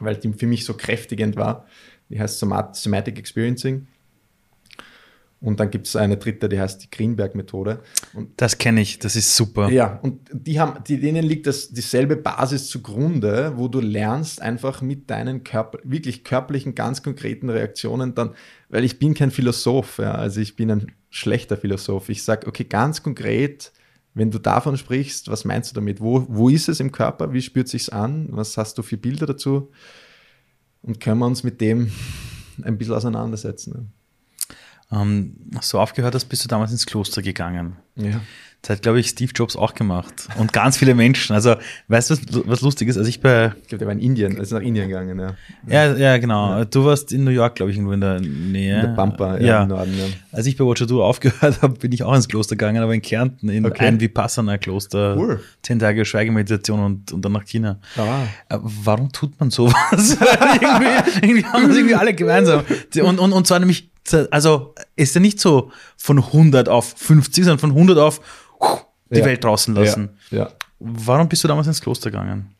[0.00, 1.66] weil die für mich so kräftigend war.
[2.08, 3.86] Die heißt Somat Somatic Experiencing.
[5.40, 7.80] Und dann gibt es eine dritte, die heißt die Greenberg-Methode.
[8.12, 9.70] Und Das kenne ich, das ist super.
[9.70, 14.82] ja, und die haben, die, denen liegt das dieselbe Basis zugrunde, wo du lernst einfach
[14.82, 18.34] mit deinen Körper, wirklich körperlichen, ganz konkreten Reaktionen dann,
[18.68, 22.08] weil ich bin kein Philosoph, ja, also ich bin ein schlechter Philosoph.
[22.08, 23.70] Ich sage, okay, ganz konkret,
[24.18, 26.00] wenn du davon sprichst, was meinst du damit?
[26.00, 27.32] Wo, wo ist es im Körper?
[27.32, 28.28] Wie spürt sich's an?
[28.30, 29.70] Was hast du für Bilder dazu?
[30.82, 31.90] Und können wir uns mit dem
[32.62, 33.92] ein bisschen auseinandersetzen.
[34.90, 35.36] Ähm,
[35.70, 37.76] du aufgehört hast, bist du damals ins Kloster gegangen.
[37.96, 38.20] Ja.
[38.62, 40.12] Das hat, glaube ich, Steve Jobs auch gemacht.
[40.36, 41.32] Und ganz viele Menschen.
[41.32, 41.54] Also,
[41.86, 42.98] weißt du, was, was lustig ist?
[42.98, 45.36] Als ich bei, Ich glaube, der war in Indien, also nach Indien gegangen, ja.
[45.68, 46.64] ja, ja, genau.
[46.64, 48.80] Du warst in New York, glaube ich, irgendwo in der Nähe.
[48.80, 49.62] In der Pampa, ja, ja.
[49.62, 50.06] im Norden, ja.
[50.32, 53.02] Als ich bei Watcher Do aufgehört habe, bin ich auch ins Kloster gegangen, aber in
[53.02, 53.86] Kärnten, in Okay.
[53.86, 55.16] ein Vipassana-Kloster.
[55.16, 55.40] Cool.
[55.62, 57.78] Zehn Tage Schweigemeditation und, und dann nach China.
[57.96, 58.24] Ah.
[58.48, 59.76] Äh, Warum tut man sowas?
[60.60, 62.64] irgendwie, irgendwie haben das irgendwie alle gemeinsam.
[63.02, 67.58] Und, und, und zwar nämlich, also ist ja nicht so von 100 auf 50, sondern
[67.58, 68.20] von 100 auf
[69.10, 69.24] die Ja.
[69.24, 70.10] Welt draußen lassen.
[70.30, 70.50] Ja, ja.
[70.80, 72.54] Warum bist du damals ins Kloster gegangen?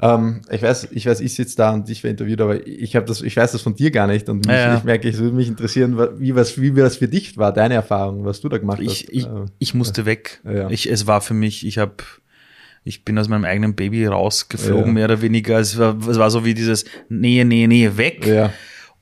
[0.00, 3.22] Ähm, ich weiß, ich weiß, ich sitze da und dich interviewt, aber ich habe das,
[3.22, 4.76] ich weiß das von dir gar nicht und mich, Ja, ja.
[4.78, 8.24] ich merke, es würde mich interessieren, wie was, wie das für dich war, deine Erfahrung,
[8.24, 9.08] was du da gemacht Ich, hast.
[9.12, 10.40] ich, Äh, ich musste weg.
[10.44, 10.68] Ja.
[10.68, 11.94] Ich, es war für mich, ich habe,
[12.82, 14.92] ich bin aus meinem eigenen Baby rausgeflogen, Ja.
[14.92, 15.60] mehr oder weniger.
[15.60, 18.26] Es war, es war so wie dieses Nähe, Nähe, Nähe weg.
[18.26, 18.52] ja,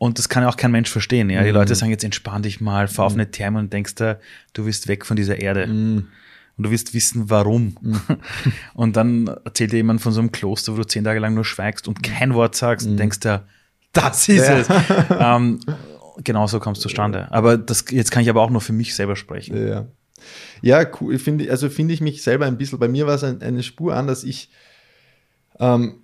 [0.03, 1.31] Und das kann ja auch kein Mensch verstehen.
[1.31, 1.43] Ja?
[1.45, 1.55] Die Mhm.
[1.55, 4.19] Leute sagen jetzt entspann dich mal, fahr auf eine Therme und denkst da,
[4.53, 5.69] du bist weg von dieser Erde.
[5.69, 6.09] Mhm.
[6.57, 7.77] Und du wirst wissen, warum.
[8.75, 11.45] Und dann erzählt dir jemand von so einem Kloster, wo du zehn Tage lang nur
[11.45, 13.45] schweigst und kein Wort sagst und denkst da,
[13.93, 14.45] das ist Mhm.
[14.45, 14.59] Ja.
[14.59, 14.69] es.
[15.21, 15.61] ähm,
[16.25, 17.31] genau so kommst du zustande.
[17.31, 19.69] Aber das, jetzt kann ich aber auch nur für mich selber sprechen.
[19.69, 19.87] ja.
[20.63, 23.41] Ja, cool, finde, also finde ich mich selber ein bisschen, bei mir war es ein,
[23.41, 24.51] eine Spur an, dass ich,
[25.61, 25.95] ähm,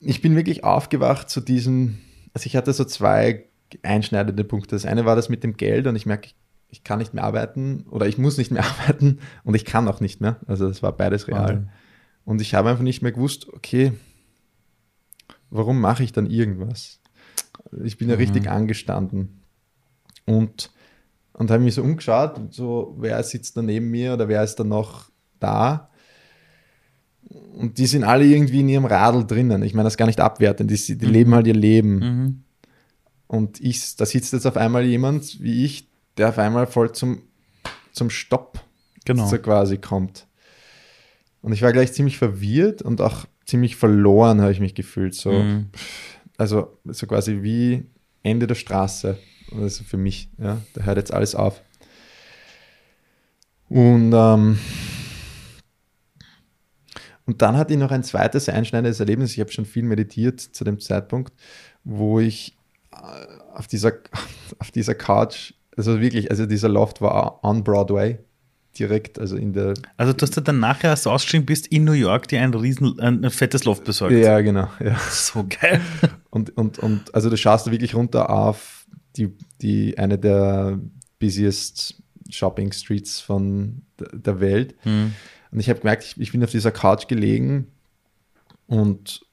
[0.00, 1.98] ich bin wirklich aufgewacht zu diesem,
[2.34, 3.46] also ich hatte so zwei
[3.82, 4.74] einschneidende Punkte.
[4.74, 6.36] Das eine war das mit dem Geld und ich merke, ich,
[6.68, 10.00] ich kann nicht mehr arbeiten oder ich muss nicht mehr arbeiten und ich kann auch
[10.00, 10.36] nicht mehr.
[10.46, 11.40] Also das war beides real.
[11.40, 11.68] Wahnsinn.
[12.24, 13.92] Und ich habe einfach nicht mehr gewusst, okay,
[15.50, 17.00] warum mache ich dann irgendwas?
[17.82, 19.42] Ich bin ja richtig angestanden.
[20.24, 20.70] Und,
[21.32, 24.56] und habe mich so umgeschaut, und so, wer sitzt da neben mir oder wer ist
[24.56, 25.90] da noch da?
[27.54, 29.62] Und die sind alle irgendwie in ihrem Radl drinnen.
[29.62, 31.94] Ich meine das gar nicht abwertend, die, die leben halt ihr Leben.
[31.98, 32.42] Mhm.
[33.26, 37.22] Und ich, da sitzt jetzt auf einmal jemand wie ich, der auf einmal voll zum,
[37.92, 38.60] zum Stopp
[39.04, 39.26] Genau.
[39.26, 40.26] so quasi kommt.
[41.40, 45.14] Und ich war gleich ziemlich verwirrt und auch ziemlich verloren, habe ich mich gefühlt.
[45.14, 45.66] So, Mhm.
[46.38, 47.84] Also so quasi wie
[48.22, 49.18] Ende der Straße.
[49.60, 51.60] Also für mich, ja, da hört jetzt alles auf.
[53.68, 54.58] Und, ähm,
[57.32, 59.32] und dann hatte ich noch ein zweites einschneidendes Erlebnis.
[59.32, 61.32] Ich habe schon viel meditiert zu dem Zeitpunkt,
[61.82, 62.58] wo ich
[62.92, 62.96] äh,
[63.54, 63.92] auf dieser,
[64.58, 68.18] auf dieser Couch, also wirklich, also dieser Loft war on Broadway,
[68.78, 71.92] direkt, also in der, Also, dass du dann nachher, als du ausgestiegen bist, in New
[71.92, 74.14] York dir ein riesen, ein, fettes Loft besorgt.
[74.14, 74.98] ja genau, ja.
[75.10, 75.80] So geil.
[76.30, 80.78] Und, und, und also du schaust wirklich runter auf die, die eine der
[81.18, 84.74] busiest Shopping Streets von der Welt.
[84.84, 85.12] Mhm.
[85.52, 87.68] Und ich habe gemerkt, ich, ich bin auf dieser Couch gelegen
[88.66, 89.24] und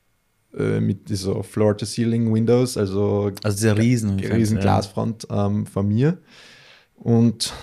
[0.54, 4.62] äh, mit dieser Floor-to-Ceiling-Windows, also, Also dieser riesen, riesen ja.
[4.62, 6.18] Glasfront ähm, von mir.
[6.96, 7.54] Und,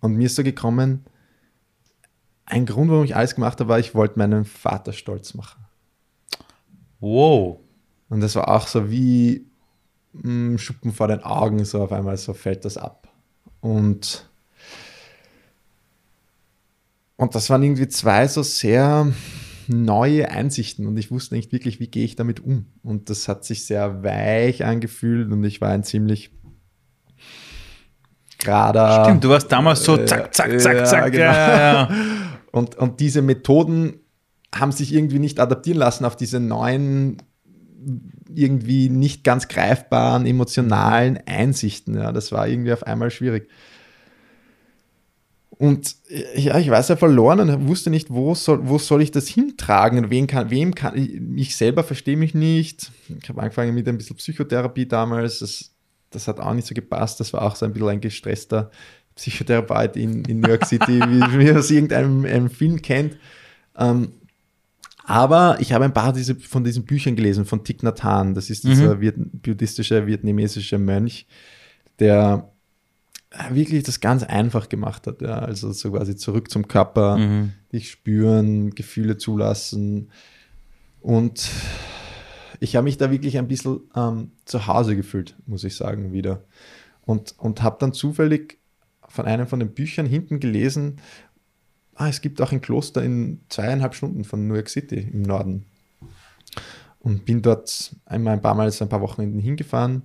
[0.00, 1.06] und mir ist so gekommen,
[2.44, 5.64] ein Grund, warum ich alles gemacht habe, war, ich wollte meinen Vater stolz machen.
[7.00, 7.60] Wow.
[8.08, 9.46] Und das war auch so wie
[10.12, 13.08] mh, Schuppen vor den Augen, so auf einmal so fällt das ab.
[13.60, 14.28] Und,
[17.16, 19.12] und das waren irgendwie zwei so sehr
[19.68, 22.66] neue Einsichten und ich wusste nicht wirklich, wie gehe ich damit um.
[22.82, 26.30] Und das hat sich sehr weich angefühlt und ich war ein ziemlich
[28.38, 29.04] gerader.
[29.04, 31.12] Stimmt, du warst damals so äh, zack, zack, zack, ja, zack.
[31.12, 31.24] genau.
[31.24, 31.90] Ja, ja.
[32.52, 34.00] Und, und diese Methoden
[34.54, 37.18] haben sich irgendwie nicht adaptieren lassen auf diese neuen,
[38.34, 41.96] irgendwie nicht ganz greifbaren, emotionalen Einsichten.
[41.96, 43.50] Ja, das war irgendwie auf einmal schwierig.
[45.58, 45.96] Und
[46.34, 50.10] ja, ich war sehr verloren und wusste nicht, wo soll, wo soll ich das hintragen
[50.10, 52.90] wen kann, wem kann ich, ich selber verstehe mich nicht.
[53.22, 55.38] Ich habe angefangen mit ein bisschen Psychotherapie damals.
[55.38, 55.72] Das,
[56.10, 57.20] das hat auch nicht so gepasst.
[57.20, 58.70] Das war auch so ein bisschen ein gestresster
[59.14, 63.16] Psychotherapeut in, in New York City, wie, wie man aus irgendeinem einem Film kennt.
[63.78, 64.12] Ähm,
[65.04, 68.34] aber ich habe ein paar diese, von diesen Büchern gelesen, von Thich Nhat Hanh.
[68.34, 71.26] Das ist dieser Viet, buddhistische, vietnamesische Mönch,
[71.98, 72.50] der
[73.50, 75.20] wirklich das ganz einfach gemacht hat.
[75.20, 75.38] Ja.
[75.38, 77.52] Also so quasi zurück zum Körper, Mhm.
[77.72, 80.10] dich spüren, Gefühle zulassen.
[81.00, 81.50] Und
[82.60, 86.42] ich habe mich da wirklich ein bisschen ähm, zu Hause gefühlt, muss ich sagen, wieder.
[87.04, 88.58] Und, und habe dann zufällig
[89.08, 90.96] von einem von den Büchern hinten gelesen,
[91.94, 95.64] ah, es gibt auch ein Kloster in zweieinhalb Stunden von New York City im Norden.
[96.98, 100.02] Und bin dort einmal ein paar Mal, ein paar Wochenenden hingefahren.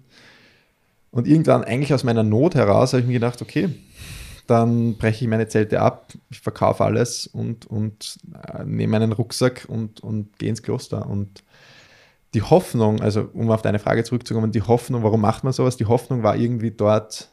[1.12, 3.70] Und irgendwann, eigentlich aus meiner Not heraus, habe ich mir gedacht, okay,
[4.48, 9.66] dann breche ich meine Zelte ab, ich verkaufe alles und, und äh, nehme einen Rucksack
[9.68, 11.08] und, und gehe ins Kloster.
[11.08, 11.44] Und
[12.34, 15.78] die Hoffnung, also um auf deine Frage zurückzukommen, die Hoffnung, warum macht man sowas?
[15.78, 17.30] Die Hoffnung war irgendwie dort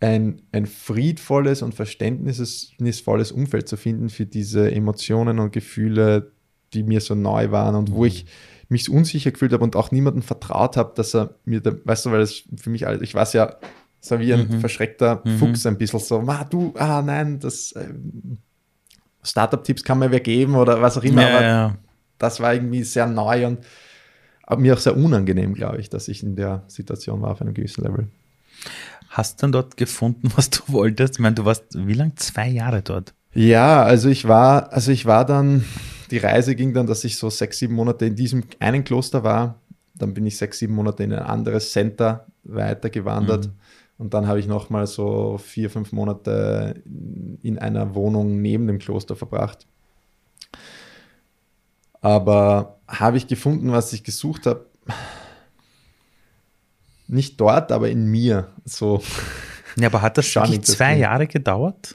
[0.00, 6.32] ein, ein friedvolles und verständnisvolles Umfeld zu finden für diese Emotionen und Gefühle,
[6.72, 8.26] die mir so neu waren und wo ich
[8.68, 12.06] mich so unsicher gefühlt habe und auch niemandem vertraut habe, dass er mir, da, weißt
[12.06, 13.56] du, weil das für mich alles, ich weiß ja,
[14.00, 18.38] so wie ein verschreckter Fuchs ein bisschen so, ah, du, ah nein, das ähm,
[19.22, 21.76] Startup-Tipps kann mir wer geben oder was auch immer, Ja, aber ja.
[22.18, 23.58] das war irgendwie sehr neu und
[24.58, 27.84] mir auch sehr unangenehm, glaube ich, dass ich in der Situation war auf einem gewissen
[27.84, 28.08] Level.
[29.10, 31.14] Hast du dann dort gefunden, was du wolltest?
[31.14, 32.12] Ich meine, du warst wie lang?
[32.16, 33.14] Zwei Jahre dort.
[33.32, 35.64] Ja, also ich war, also ich war dann,
[36.10, 39.60] die Reise ging dann, dass ich so sechs, sieben Monate in diesem einen Kloster war.
[39.94, 43.50] Dann bin ich sechs, sieben Monate in ein anderes Center weitergewandert.
[43.98, 46.82] Und dann habe ich nochmal so vier, fünf Monate
[47.42, 49.66] in einer Wohnung neben dem Kloster verbracht.
[52.00, 54.66] Aber habe ich gefunden, was ich gesucht habe?
[57.08, 58.48] Nicht dort, aber in mir.
[58.64, 59.02] So.
[59.76, 60.96] Ja, aber hat das Schon zwei.
[60.96, 61.94] Jahre gedauert?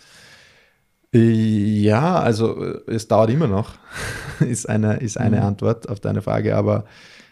[1.18, 3.76] Ja, also äh, es dauert immer noch,
[4.42, 5.44] ist eine, ist eine Mhm.
[5.44, 6.56] Antwort auf deine Frage.
[6.58, 6.86] Aber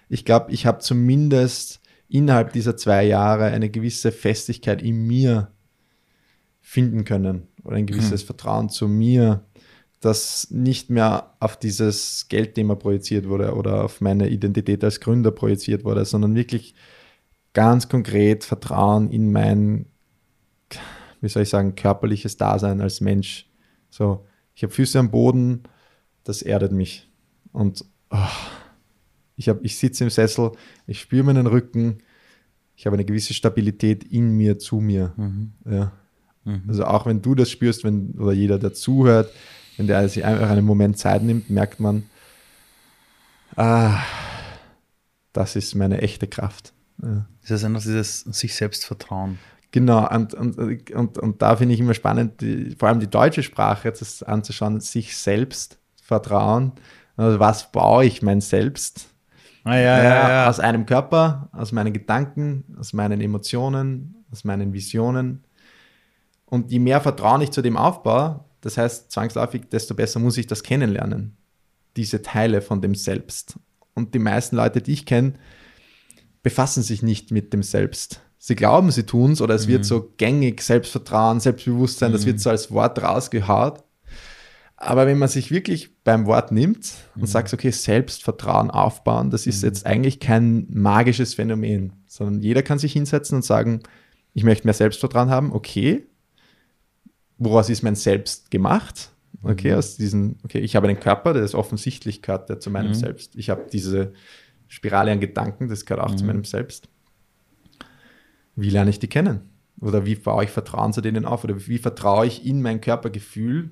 [0.10, 5.52] ich glaube, ich habe zumindest innerhalb dieser zwei Jahre eine gewisse Festigkeit in mir
[6.62, 9.44] finden können oder ein gewisses Vertrauen zu mir,
[10.00, 15.84] das nicht mehr auf dieses Geldthema projiziert wurde oder auf meine Identität als Gründer projiziert
[15.86, 16.74] wurde, sondern wirklich
[17.54, 19.86] ganz konkret Vertrauen in mein,
[21.22, 23.50] wie soll ich sagen, körperliches Dasein als Mensch.
[23.94, 24.26] So,
[24.56, 25.62] ich habe Füße am Boden,
[26.24, 27.08] das erdet mich.
[27.52, 28.18] Und oh,
[29.36, 30.54] ich, hab, ich sitze im Sessel,
[30.88, 32.00] ich spüre meinen Rücken,
[32.76, 35.14] ich habe eine gewisse Stabilität in mir, zu mir.
[35.70, 35.92] Ja.
[36.68, 39.32] Also auch wenn du das spürst, wenn, oder jeder, der zuhört,
[39.78, 42.10] wenn der sich einfach einen Moment Zeit nimmt, merkt man,
[43.56, 44.02] ah,
[45.34, 46.74] das ist meine echte Kraft.
[47.00, 47.28] Ja.
[47.42, 49.38] Das ist einfach dieses sich selbst vertrauen.
[49.74, 53.42] Genau, und, und, und, und da finde ich immer spannend, die, vor allem die deutsche
[53.42, 56.74] Sprache jetzt anzuschauen, sich selbst vertrauen.
[57.18, 59.08] Also was baue ich mein Selbst?
[59.64, 60.48] Ah, ja, ja, ja.
[60.48, 65.44] Aus einem Körper, aus meinen Gedanken, aus meinen Emotionen, aus meinen Visionen.
[66.46, 70.46] Und je mehr Vertrauen ich zu dem aufbaue, das heißt zwangsläufig, desto besser muss ich
[70.46, 71.36] das kennenlernen.
[71.98, 73.58] Diese Teile von dem Selbst.
[73.96, 75.34] Und die meisten Leute, die ich kenne,
[76.44, 78.23] befassen sich nicht mit dem Selbst.
[78.46, 82.50] Sie glauben, sie tun es oder es wird so gängig, Selbstvertrauen, Selbstbewusstsein, das wird so
[82.50, 83.86] als Wort rausgehaut.
[84.76, 89.64] Aber wenn man sich wirklich beim Wort nimmt und sagt, okay, Selbstvertrauen aufbauen, das ist
[89.64, 93.80] jetzt eigentlich kein magisches Phänomen, sondern jeder kann sich hinsetzen und sagen,
[94.34, 96.06] ich möchte mehr Selbstvertrauen haben, okay.
[97.38, 99.12] Woraus ist mein Selbst gemacht?
[99.42, 102.94] Okay, aus diesen, okay, ich habe einen Körper, der ist offensichtlich gehört der zu meinem
[102.94, 103.38] Selbst.
[103.38, 104.12] Ich habe diese
[104.68, 106.90] Spirale an Gedanken, das gehört auch zu meinem Selbst.
[108.56, 109.42] Wie lerne ich die kennen?
[109.80, 111.44] Oder wie baue ich Vertrauen zu denen auf?
[111.44, 113.72] Oder wie vertraue ich in mein Körpergefühl,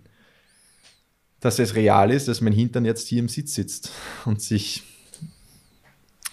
[1.40, 3.92] dass es real ist, dass mein Hintern jetzt hier im Sitz sitzt
[4.26, 4.84] und sich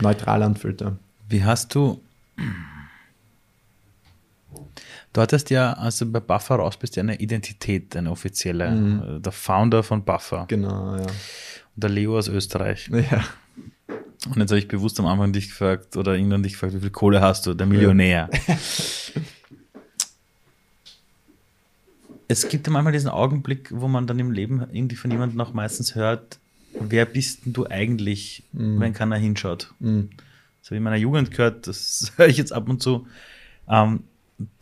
[0.01, 0.85] neutral anfühlt.
[1.29, 2.03] Wie hast du.
[5.13, 8.71] Du hattest ja, als du bei Buffer raus bist, ja eine Identität, eine offizielle.
[8.71, 9.23] Mhm.
[9.23, 10.45] Der Founder von Buffer.
[10.49, 11.03] Genau, ja.
[11.03, 11.09] Und
[11.75, 12.89] der Leo aus Österreich.
[12.89, 13.25] Ja,
[14.27, 16.91] Und jetzt habe ich bewusst am Anfang dich gefragt oder irgendwann dich gefragt, wie viel
[16.91, 17.55] Kohle hast du?
[17.55, 18.29] Der Millionär.
[22.29, 25.53] es gibt ja manchmal diesen Augenblick, wo man dann im Leben irgendwie von jemandem auch
[25.53, 26.39] meistens hört,
[26.79, 29.73] wer bist denn du eigentlich, wenn keiner hinschaut?
[29.79, 30.11] Mhm.
[30.63, 33.07] So wie in meiner Jugend gehört, das höre ich jetzt ab und zu.
[33.69, 34.05] Ähm,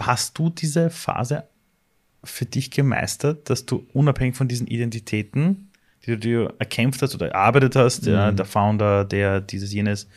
[0.01, 1.45] hast du diese Phase
[2.23, 5.66] für dich gemeistert, dass du unabhängig von diesen Identitäten,
[6.07, 10.09] die du erkämpft hast oder erarbeitet hast, ja, der Founder, der dieses, jenes,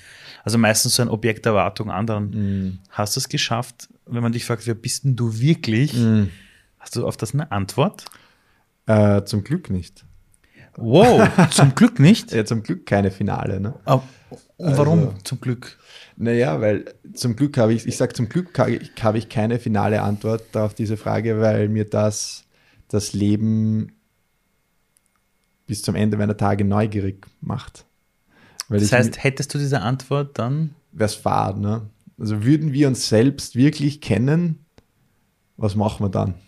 [0.44, 4.46] also meistens so ein Objekt der Erwartung anderen, hast du es geschafft, wenn man dich
[4.46, 5.96] fragt, wer bist denn du wirklich?
[6.80, 8.06] Hast du auf das eine Antwort?
[8.86, 10.04] äh, zum Glück nicht.
[10.76, 12.32] Wow, zum Glück nicht.
[12.32, 13.60] Ja, zum Glück keine Finale.
[13.60, 13.76] Ne?
[13.86, 14.04] Aber-
[14.58, 15.78] Und warum Also- zum Glück?
[16.18, 20.56] Naja, weil zum Glück habe ich, ich sage zum Glück habe ich keine finale Antwort
[20.58, 22.46] auf diese Frage, weil mir das
[22.90, 23.92] das Leben
[25.70, 27.86] bis zum Ende meiner Tage neugierig macht.
[28.68, 30.72] Weil Das heißt, hättest du diese Antwort dann?
[30.92, 31.84] wäre es fad, ne?
[32.20, 34.66] Also würden wir uns selbst wirklich kennen,
[35.56, 36.34] was machen wir dann?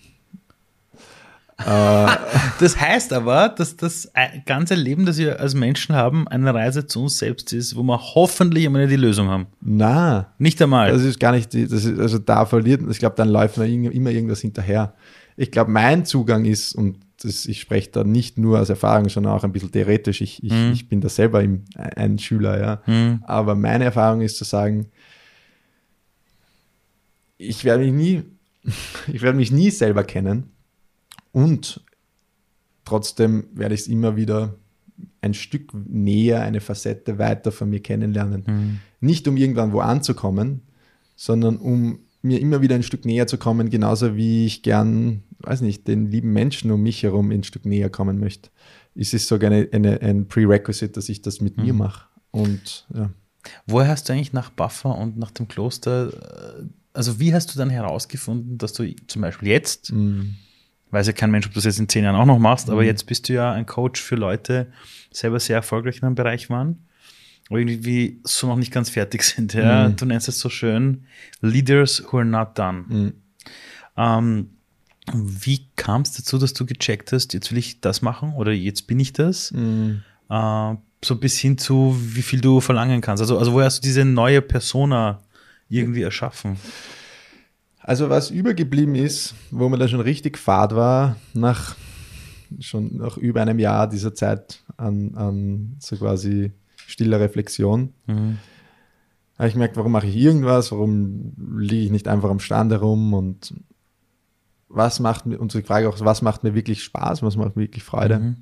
[2.59, 4.11] Das heißt aber, dass das
[4.47, 7.99] ganze Leben, das wir als Menschen haben, eine Reise zu uns selbst ist, wo wir
[7.99, 9.45] hoffentlich einmal die Lösung haben.
[9.61, 10.91] Na, Nicht einmal.
[10.91, 14.09] Das ist gar nicht, die, das ist, also da verliert, ich glaube, dann läuft immer
[14.09, 14.95] irgendwas hinterher.
[15.37, 19.33] Ich glaube, mein Zugang ist, und das, ich spreche da nicht nur aus Erfahrung, sondern
[19.33, 22.81] auch ein bisschen theoretisch, ich, ich, ich bin da selber im, ein Schüler, ja.
[23.23, 24.87] Aber meine Erfahrung ist zu sagen,
[27.37, 28.23] ich werde mich nie,
[29.11, 30.51] ich werde mich nie selber kennen
[31.31, 31.83] und
[32.85, 34.55] trotzdem werde ich es immer wieder
[35.21, 38.43] ein Stück näher, eine Facette weiter von mir kennenlernen.
[38.99, 40.61] Nicht um irgendwann wo anzukommen,
[41.15, 45.61] sondern um mir immer wieder ein Stück näher zu kommen, genauso wie ich gern, weiß
[45.61, 48.49] nicht, den lieben Menschen um mich herum ein Stück näher kommen möchte.
[48.95, 52.07] Es ist sogar eine, eine, ein Prerequisite, dass ich das mit mir mache.
[52.31, 53.09] Und ja.
[53.65, 56.09] Woher hast du eigentlich nach Buffer und nach dem Kloster,
[56.59, 59.91] äh, also wie hast du dann herausgefunden, dass du zum Beispiel jetzt,
[60.91, 62.83] weiß ja kein Mensch, ob du das jetzt in zehn Jahren auch noch machst, aber
[62.83, 64.67] jetzt bist du ja ein Coach für Leute,
[65.11, 66.85] die selber sehr erfolgreich in einem Bereich waren,
[67.49, 69.53] irgendwie so noch nicht ganz fertig sind.
[69.53, 69.89] Ja?
[69.89, 71.05] Du nennst es so schön
[71.41, 73.13] Leaders who are not done.
[73.97, 74.49] Ähm,
[75.13, 78.87] wie kam es dazu, dass du gecheckt hast, jetzt will ich das machen oder jetzt
[78.87, 79.51] bin ich das?
[80.29, 83.21] Äh, so bis hin zu, wie viel du verlangen kannst.
[83.21, 85.19] Also, also woher hast du diese neue Persona
[85.69, 86.57] irgendwie erschaffen?
[87.79, 91.75] Also was übergeblieben ist, wo man da schon richtig fad war, nach
[92.59, 96.51] schon nach über einem Jahr dieser Zeit an, an so quasi
[96.85, 97.93] stiller Reflexion,
[99.37, 103.13] habe ich gemerkt, warum mache ich irgendwas, warum liege ich nicht einfach am Stand herum
[103.13, 103.53] und
[104.73, 107.83] was macht mir, die Frage auch, was macht mir wirklich Spaß, was macht mir wirklich
[107.83, 108.35] Freude.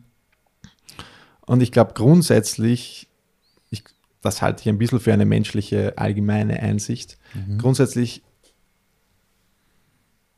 [1.45, 3.07] Und ich glaube grundsätzlich,
[3.69, 3.83] ich,
[4.21, 7.17] das halte ich ein bisschen für eine menschliche allgemeine Einsicht,
[7.57, 8.23] grundsätzlich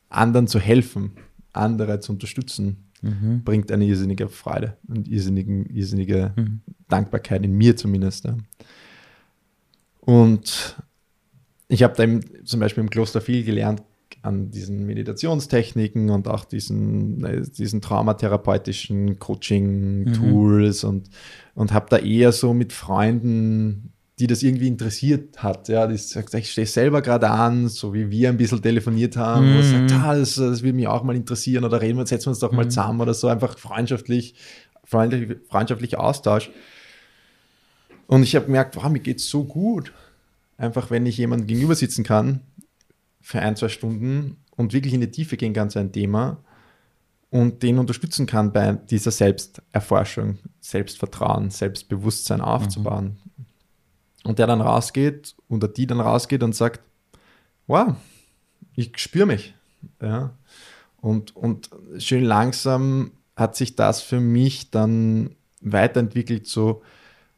[0.08, 1.12] anderen zu helfen,
[1.52, 2.90] andere zu unterstützen,
[3.44, 6.32] bringt eine irrsinnige Freude und irrsinnigen, irrsinnige
[6.88, 8.24] Dankbarkeit in mir zumindest.
[8.24, 8.36] Ja.
[10.00, 10.76] Und
[11.68, 13.82] ich habe da im, zum Beispiel im Kloster viel gelernt
[14.22, 21.10] an diesen Meditationstechniken und auch diesen, äh, diesen traumatherapeutischen Coaching-Tools und,
[21.54, 26.32] und habe da eher so mit Freunden, die das irgendwie interessiert hat, ja, die sagt,
[26.34, 30.14] ich stehe selber gerade an, so wie wir ein bisschen telefoniert haben, wo sagt, ah,
[30.14, 32.68] das, das würde mich auch mal interessieren oder reden wir, setzen wir uns doch mal
[32.68, 34.36] zusammen oder so, einfach freundschaftlich,
[34.84, 36.50] freundlich, freundschaftlicher Austausch.
[38.06, 39.92] Und ich habe gemerkt, wow, mir geht's so gut.
[40.58, 42.42] Einfach, wenn ich jemandem gegenüber sitzen kann
[43.22, 46.42] für ein, zwei Stunden und wirklich in die Tiefe gehen kann zu einem Thema
[47.32, 53.16] und den unterstützen kann bei dieser Selbsterforschung, Selbstvertrauen, Selbstbewusstsein aufzubauen.
[54.22, 56.82] Und der dann rausgeht oder die dann rausgeht und sagt,
[57.66, 57.94] wow,
[58.76, 59.54] ich spüre mich.
[60.00, 60.36] Ja.
[61.00, 66.82] Und, und schön langsam hat sich das für mich dann weiterentwickelt, so,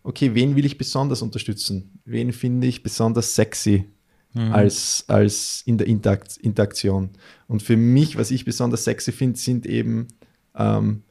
[0.02, 2.00] okay, wen will ich besonders unterstützen?
[2.04, 3.88] Wen finde ich besonders sexy
[4.34, 4.52] mhm.
[4.52, 7.10] als, als in der Interakt Interaktion?
[7.48, 10.08] Und für mich, was ich besonders sexy finde, sind eben
[10.54, 11.02] ähm,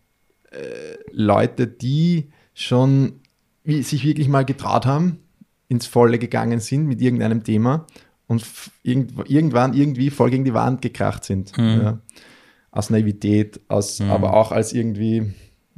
[0.52, 3.22] äh, Leute, die schon
[3.64, 5.20] wie, sich wirklich mal getraut haben,
[5.68, 7.88] ins Volle gegangen sind mit irgendeinem Thema
[8.28, 8.46] und
[8.84, 11.58] irgend, irgendwann irgendwie voll gegen die Wand gekracht sind.
[11.58, 11.82] Mhm.
[11.82, 12.00] Ja.
[12.72, 14.10] Aus Naivität, aus, mhm.
[14.10, 15.34] aber auch als irgendwie,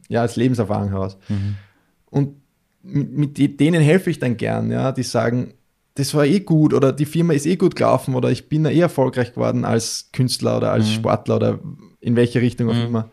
[0.07, 1.17] ja, als Lebenserfahrung heraus.
[1.29, 1.55] Mhm.
[2.05, 2.35] Und
[2.81, 5.53] mit, mit, denen helfe ich dann gern, ja, die sagen,
[5.95, 8.69] das war eh gut oder die Firma ist eh gut gelaufen oder ich bin da
[8.69, 10.91] eh erfolgreich geworden als Künstler oder als mhm.
[10.91, 11.59] Sportler oder
[12.01, 12.85] in welche Richtung auch mhm.
[12.85, 13.11] immer.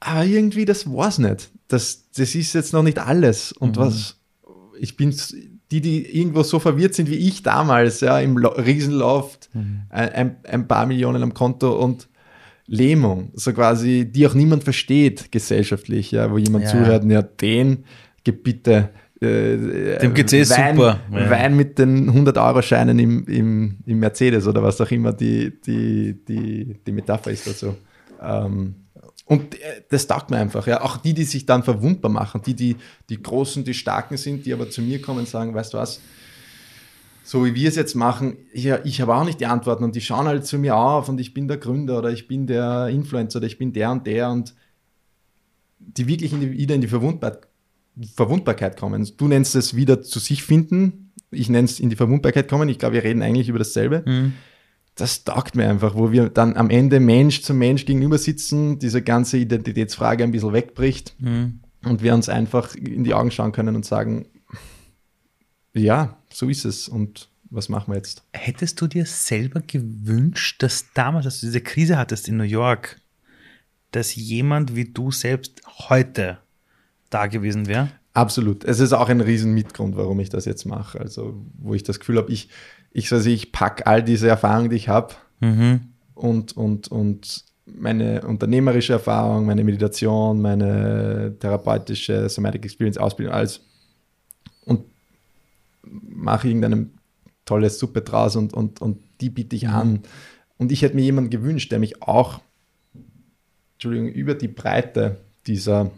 [0.00, 1.50] Aber irgendwie, das war's nicht.
[1.66, 3.52] Das, das ist jetzt noch nicht alles.
[3.52, 3.80] Und mhm.
[3.80, 4.20] was,
[4.78, 5.14] ich bin
[5.70, 9.82] die, die irgendwo so verwirrt sind wie ich damals, ja, im Riesenloft, mhm.
[9.90, 12.08] ein, ein, paar Millionen am Konto und
[12.66, 16.70] Lähmung, so quasi, die auch niemand versteht gesellschaftlich, ja, wo jemand ja.
[16.70, 17.84] zuhört, ja, den
[18.24, 18.90] gib bitte
[19.20, 21.00] äh, Dem geht's eh Wein, super.
[21.12, 21.30] Ja.
[21.30, 26.76] Wein mit den 100-Euro-Scheinen im, im, im Mercedes oder was auch immer die, die, die,
[26.86, 27.74] die Metapher ist dazu.
[28.22, 28.74] Ähm,
[29.24, 30.66] und äh, das taugt mir einfach.
[30.66, 30.82] Ja.
[30.82, 32.76] Auch die, die sich dann verwundbar machen, die, die,
[33.08, 36.00] die Großen, die Starken sind, die aber zu mir kommen und sagen, weißt du was,
[37.24, 40.00] so wie wir es jetzt machen, ja, ich habe auch nicht die Antworten und die
[40.00, 43.36] schauen halt zu mir auf und ich bin der Gründer oder ich bin der Influencer
[43.36, 44.54] oder ich bin der und der und
[45.78, 47.38] die wirklich in die, wieder in die Verwundbar
[48.14, 49.08] Verwundbarkeit kommen.
[49.16, 52.68] Du nennst es wieder zu sich finden, ich nenne es in die Verwundbarkeit kommen.
[52.68, 54.02] Ich glaube, wir reden eigentlich über dasselbe.
[54.06, 54.32] Mhm
[55.00, 59.02] das taugt mir einfach, wo wir dann am Ende Mensch zu Mensch gegenüber sitzen, diese
[59.02, 61.60] ganze Identitätsfrage ein bisschen wegbricht mhm.
[61.84, 64.26] und wir uns einfach in die Augen schauen können und sagen,
[65.72, 68.24] ja, so ist es und was machen wir jetzt?
[68.32, 73.00] Hättest du dir selber gewünscht, dass damals, als du diese Krise hattest in New York,
[73.92, 76.38] dass jemand wie du selbst heute
[77.10, 77.88] da gewesen wäre?
[78.12, 78.64] Absolut.
[78.64, 81.00] Es ist auch ein riesen Mitgrund, warum ich das jetzt mache.
[81.00, 82.48] Also, wo ich das Gefühl habe, ich,
[82.90, 85.80] ich, also ich packe all diese Erfahrungen, die ich habe mhm.
[86.14, 93.60] und, und, und meine unternehmerische Erfahrung, meine Meditation, meine therapeutische Somatic Experience Ausbildung, alles
[94.64, 94.84] und
[95.84, 96.88] mache irgendeine
[97.44, 99.74] tolle Suppe draus und, und, und die biete ich mhm.
[99.74, 100.02] an.
[100.56, 102.40] Und ich hätte mir jemanden gewünscht, der mich auch,
[103.74, 105.90] Entschuldigung, über die Breite dieser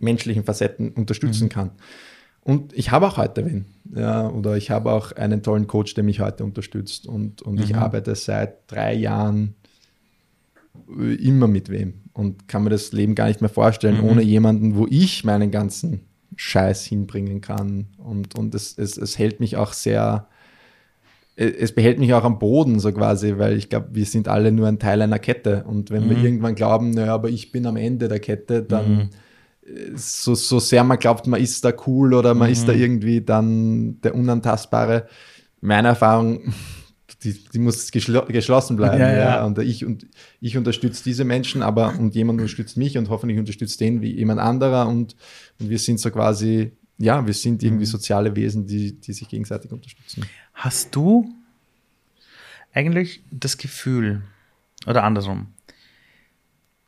[0.00, 1.50] menschlichen Facetten unterstützen mhm.
[1.50, 1.70] kann.
[2.42, 3.66] Und ich habe auch heute wen.
[3.94, 7.06] Ja, oder ich habe auch einen tollen Coach, der mich heute unterstützt.
[7.06, 7.62] Und, und mhm.
[7.62, 9.54] ich arbeite seit drei Jahren
[10.98, 14.08] äh, immer mit wem und kann mir das Leben gar nicht mehr vorstellen, mhm.
[14.08, 16.00] ohne jemanden, wo ich meinen ganzen
[16.36, 17.88] Scheiß hinbringen kann.
[17.98, 20.26] Und, und es, es, es hält mich auch sehr,
[21.36, 24.50] äh, es behält mich auch am Boden, so quasi, weil ich glaube, wir sind alle
[24.50, 25.64] nur ein Teil einer Kette.
[25.64, 26.10] Und wenn mhm.
[26.10, 29.10] wir irgendwann glauben, naja, aber ich bin am Ende der Kette, dann mhm
[29.94, 32.52] so, so sehr man glaubt, man ist da cool oder man mhm.
[32.52, 32.80] ist da mhm.
[32.80, 35.08] irgendwie dann der Unantastbare.
[35.60, 36.52] Meine Erfahrung,
[37.22, 39.00] die, die muss geschl geschlossen bleiben.
[39.00, 39.18] Ja, ja.
[39.18, 40.06] ja, Und ich, und
[40.40, 44.40] ich unterstütze diese Menschen, aber und jemand unterstützt mich und hoffentlich unterstützt den wie jemand
[44.40, 44.88] anderer.
[44.88, 45.16] Und,
[45.58, 47.90] und wir sind so quasi, ja, wir sind irgendwie mhm.
[47.90, 50.24] soziale Wesen, die, die sich gegenseitig unterstützen.
[50.54, 51.28] Hast du
[52.72, 54.22] eigentlich das Gefühl,
[54.86, 55.48] oder andersrum,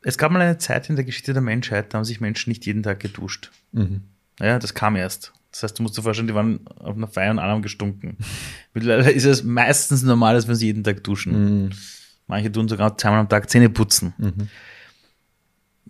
[0.03, 2.65] es gab mal eine Zeit in der Geschichte der Menschheit, da haben sich Menschen nicht
[2.65, 3.51] jeden Tag geduscht.
[3.71, 4.01] Mhm.
[4.39, 5.33] Ja, das kam erst.
[5.51, 8.17] Das heißt, du musst dir vorstellen, die waren auf einer Feier und alle haben gestunken.
[8.73, 11.65] Mittlerweile ist es meistens normal, dass wir uns jeden Tag duschen.
[11.65, 11.69] Mhm.
[12.27, 14.13] Manche tun sogar zweimal am Tag Zähne putzen.
[14.17, 14.49] Mhm.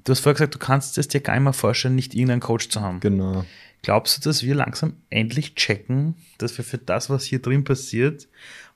[0.03, 2.69] Du hast vorher gesagt, du kannst es dir gar nicht mehr vorstellen, nicht irgendeinen Coach
[2.69, 2.99] zu haben.
[2.99, 3.45] Genau.
[3.83, 8.27] Glaubst du, dass wir langsam endlich checken, dass wir für das, was hier drin passiert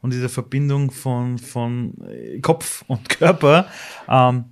[0.02, 1.94] und diese Verbindung von, von
[2.42, 3.68] Kopf und Körper,
[4.08, 4.46] ähm,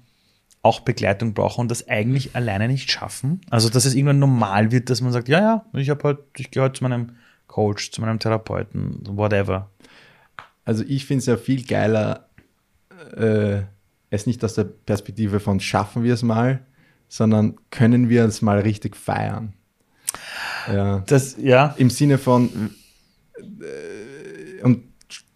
[0.66, 3.42] auch Begleitung brauchen und das eigentlich alleine nicht schaffen.
[3.50, 6.50] Also, dass es irgendwann normal wird, dass man sagt, ja, ja, ich habe halt, ich
[6.50, 7.12] gehe halt zu meinem
[7.48, 9.70] Coach, zu meinem Therapeuten, whatever.
[10.66, 12.28] Also ich finde es ja viel geiler,
[13.16, 13.62] äh,
[14.10, 16.66] es nicht aus der Perspektive von schaffen wir es mal,
[17.08, 19.54] sondern können wir es mal richtig feiern.
[20.68, 21.04] Ja.
[21.06, 21.76] Das, ja.
[21.78, 22.72] Im Sinne von,
[23.40, 24.84] äh, und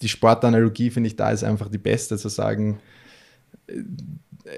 [0.01, 2.80] die Sportanalogie finde ich da ist einfach die beste, zu sagen,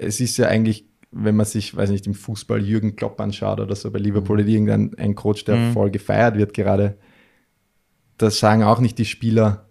[0.00, 3.76] es ist ja eigentlich, wenn man sich, weiß nicht, im Fußball Jürgen Klopp anschaut oder
[3.76, 4.48] so bei Liverpool, mhm.
[4.48, 5.72] irgendein ein Coach, der mhm.
[5.72, 6.96] voll gefeiert wird gerade,
[8.18, 9.66] das sagen auch nicht die Spieler,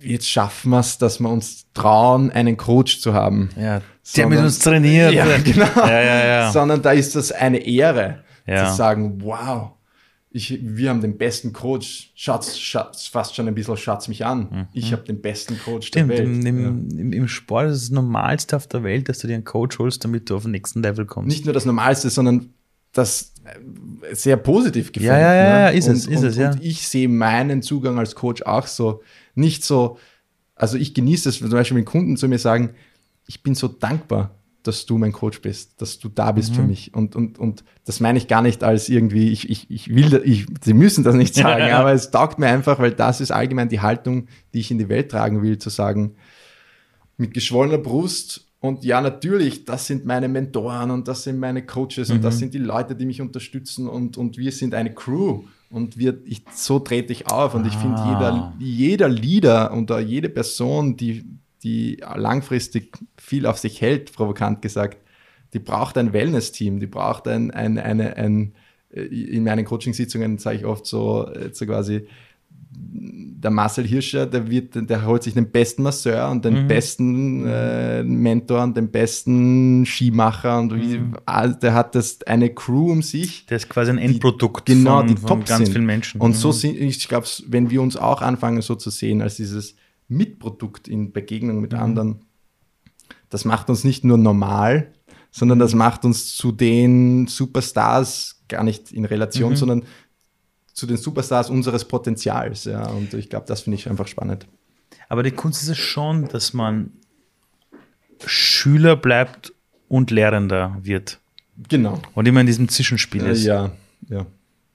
[0.00, 3.50] jetzt schaffen wir es, dass wir uns trauen, einen Coach zu haben.
[3.56, 3.80] Ja,
[4.16, 5.12] der mit uns trainiert.
[5.12, 5.66] Ja, genau.
[5.76, 6.52] Ja, ja, ja.
[6.52, 9.72] Sondern da ist das eine Ehre, zu sagen, wow,
[10.36, 14.48] ich, wir haben den besten Coach, Schatz, Schatz, fast schon ein bisschen Schatz mich an.
[14.50, 14.66] Mhm.
[14.74, 16.28] Ich habe den besten Coach Stimmt, der Welt.
[16.28, 17.00] Im, im, ja.
[17.00, 19.78] im, im Sport ist es das Normalste auf der Welt, dass du dir einen Coach
[19.78, 21.28] holst, damit du auf den nächsten Level kommst.
[21.28, 22.50] Nicht nur das Normalste, sondern
[22.92, 25.10] das äh, sehr positiv gefällt.
[25.10, 26.50] Ja, ja, ja, ja ist und, es, ist und, es, ja.
[26.50, 29.00] Und ich sehe meinen Zugang als Coach auch so,
[29.34, 29.96] nicht so,
[30.54, 32.74] also ich genieße es, zum Beispiel wenn Kunden zu mir sagen,
[33.26, 34.34] ich bin so dankbar,
[34.66, 36.54] dass du mein Coach bist, dass du da bist mhm.
[36.54, 36.94] für mich.
[36.94, 40.46] Und, und, und das meine ich gar nicht als irgendwie, ich, ich, ich will, ich,
[40.62, 41.78] sie müssen das nicht sagen, ja, ja.
[41.78, 44.88] aber es taugt mir einfach, weil das ist allgemein die Haltung, die ich in die
[44.88, 46.16] Welt tragen will, zu sagen,
[47.16, 52.08] mit geschwollener Brust und ja, natürlich, das sind meine Mentoren und das sind meine Coaches
[52.08, 52.16] mhm.
[52.16, 52.38] und das mhm.
[52.40, 55.44] sind die Leute, die mich unterstützen und, und wir sind eine Crew.
[55.68, 57.54] Und wir, ich, so trete ich auf.
[57.54, 57.68] Und ah.
[57.68, 61.24] ich finde, jeder, jeder Leader oder jede Person, die,
[61.66, 64.98] die langfristig viel auf sich hält, provokant gesagt,
[65.52, 68.52] die braucht ein Wellness-Team, die braucht ein, ein, eine, ein,
[68.94, 72.06] äh, in meinen Coaching-Sitzungen sage ich oft so, äh, so quasi,
[72.78, 76.68] der Marcel Hirscher, der, wird, der holt sich den besten Masseur und den mhm.
[76.68, 81.16] besten äh, Mentor und den besten Skimacher und wie, mhm.
[81.62, 83.46] der hat das eine Crew um sich.
[83.46, 85.72] Der ist quasi ein Endprodukt die, genau, von, die von ganz sind.
[85.72, 86.20] vielen Menschen.
[86.20, 86.36] Und mhm.
[86.36, 89.74] so sind, ich glaube, wenn wir uns auch anfangen so zu sehen als dieses
[90.08, 91.78] Mitprodukt in Begegnung mit mhm.
[91.78, 92.24] anderen,
[93.28, 94.92] das macht uns nicht nur normal,
[95.30, 99.56] sondern das macht uns zu den Superstars gar nicht in Relation, mhm.
[99.56, 99.82] sondern
[100.72, 102.64] zu den Superstars unseres Potenzials.
[102.64, 104.46] Ja, und ich glaube, das finde ich einfach spannend.
[105.08, 106.92] Aber die Kunst ist es schon, dass man
[108.24, 109.52] Schüler bleibt
[109.88, 111.20] und Lehrender wird.
[111.68, 112.00] Genau.
[112.14, 113.44] Und immer in diesem Zwischenspiel ist.
[113.44, 113.72] Äh, ja,
[114.08, 114.26] ja.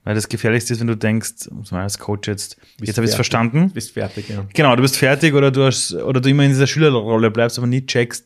[0.03, 3.15] Weil das Gefährlichste ist, wenn du denkst, als Coach jetzt, bist jetzt habe ich es
[3.15, 3.67] verstanden.
[3.67, 4.45] Du bist fertig, ja.
[4.53, 7.67] Genau, du bist fertig oder du hast, oder du immer in dieser Schülerrolle bleibst, aber
[7.67, 8.25] nie checkst,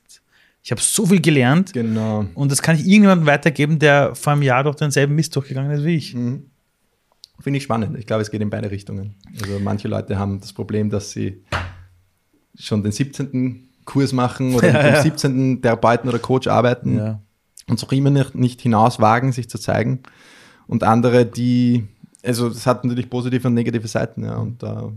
[0.63, 1.73] ich habe so viel gelernt.
[1.73, 2.25] Genau.
[2.33, 5.83] Und das kann ich irgendjemandem weitergeben, der vor einem Jahr durch denselben Mist durchgegangen ist
[5.83, 6.15] wie ich.
[6.15, 6.47] Mhm.
[7.39, 7.97] Finde ich spannend.
[7.99, 9.15] Ich glaube, es geht in beide Richtungen.
[9.39, 11.43] Also manche Leute haben das Problem, dass sie
[12.57, 13.69] schon den 17.
[13.85, 15.61] Kurs machen oder ja, mit dem 17.
[15.61, 17.21] Therapeuten oder Coach arbeiten ja.
[17.67, 19.99] und sich immer nicht, nicht hinaus wagen, sich zu zeigen.
[20.67, 21.85] Und andere, die,
[22.23, 24.37] also das hat natürlich positive und negative Seiten, ja.
[24.37, 24.91] Und uh,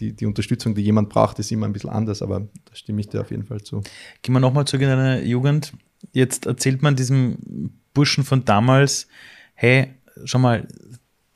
[0.00, 3.08] die, die Unterstützung, die jemand braucht, ist immer ein bisschen anders, aber da stimme ich
[3.08, 3.82] dir auf jeden Fall zu.
[4.22, 5.72] Gehen wir nochmal zurück in deine Jugend.
[6.12, 9.08] Jetzt erzählt man diesem Burschen von damals,
[9.54, 9.94] hey,
[10.24, 10.66] schau mal,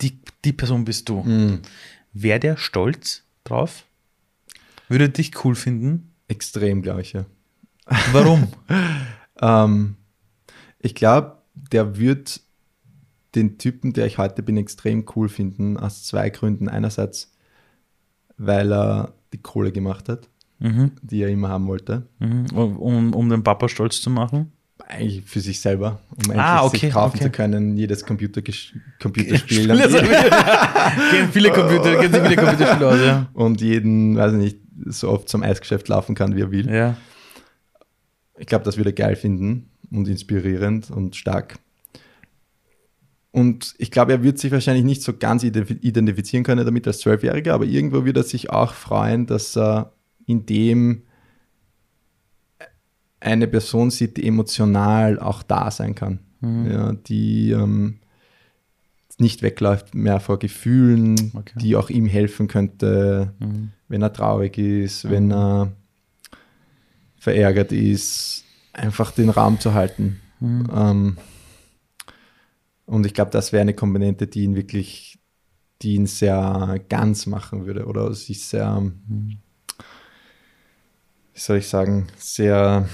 [0.01, 1.23] die, die Person bist du.
[1.23, 1.61] Mhm.
[2.13, 3.85] Wäre der stolz drauf?
[4.89, 6.13] Würde dich cool finden?
[6.29, 7.25] Extrem, glaube ich, ja.
[8.13, 8.49] Warum?
[9.41, 9.97] ähm,
[10.79, 12.41] ich glaube, der wird
[13.35, 16.69] den Typen, der ich heute bin, extrem cool finden, aus zwei Gründen.
[16.69, 17.33] Einerseits,
[18.37, 20.29] weil er die Kohle gemacht hat,
[20.59, 20.93] mhm.
[21.03, 22.07] die er immer haben wollte.
[22.19, 22.47] Mhm.
[22.55, 24.53] Um, um den Papa stolz zu machen?
[24.89, 27.25] eigentlich für sich selber, um ah, okay, sich kaufen okay.
[27.25, 28.43] zu können, jedes Computer
[29.01, 29.67] Computerspiel.
[31.11, 33.29] gehen viele Computer, gehen viele Computerspiele aus, ja.
[33.33, 36.71] Und jeden, weiß ich nicht, so oft zum Eisgeschäft laufen kann, wie er will.
[36.71, 36.97] Ja.
[38.39, 41.59] Ich glaube, das würde er geil finden und inspirierend und stark.
[43.33, 47.55] Und ich glaube, er wird sich wahrscheinlich nicht so ganz identifizieren können damit als Zwölfjähriger,
[47.55, 49.93] aber irgendwo wird er sich auch freuen, dass er
[50.27, 51.05] in dem
[53.21, 56.19] eine Person sieht, die emotional auch da sein kann.
[56.41, 56.71] Mhm.
[56.71, 58.01] Ja, die ähm,
[59.19, 61.59] nicht wegläuft mehr vor Gefühlen, okay.
[61.59, 63.71] die auch ihm helfen könnte, mhm.
[63.89, 65.11] wenn er traurig ist, mhm.
[65.11, 65.73] wenn er
[67.17, 70.21] verärgert ist, einfach den Raum zu halten.
[70.41, 70.69] Mhm.
[70.75, 71.17] Ähm,
[72.93, 75.19] und ich glaube, das wäre eine Komponente, die ihn wirklich,
[75.83, 79.39] die ihn sehr ganz machen würde oder sich sehr mhm
[81.35, 82.89] wie soll ich sagen, sehr,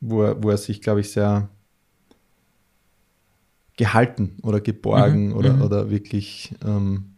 [0.00, 1.48] wo er, wo er sich, glaube ich, sehr
[3.76, 5.62] gehalten oder geborgen mhm, oder, mhm.
[5.62, 7.16] oder wirklich ähm,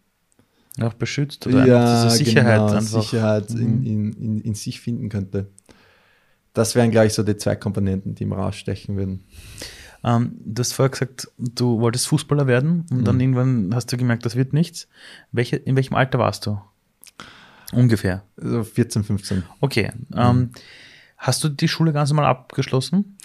[0.80, 3.02] auch beschützt oder ja, diese Sicherheit, genau, einfach.
[3.02, 3.60] Sicherheit mhm.
[3.60, 5.50] in, in, in, in, sich finden könnte.
[6.54, 9.24] Das wären, glaube ich, so die zwei Komponenten, die ihm rausstechen würden.
[10.06, 13.20] Ähm, du hast vorher gesagt, du wolltest Fußballer werden und dann mhm.
[13.20, 14.86] irgendwann hast du gemerkt, das wird nichts.
[15.32, 16.60] Welche, in welchem Alter warst du?
[17.72, 18.22] Ungefähr.
[18.36, 19.42] So 14, 15.
[19.60, 19.90] Okay.
[20.10, 20.16] Mhm.
[20.16, 20.50] Ähm,
[21.16, 23.16] hast du die Schule ganz normal abgeschlossen?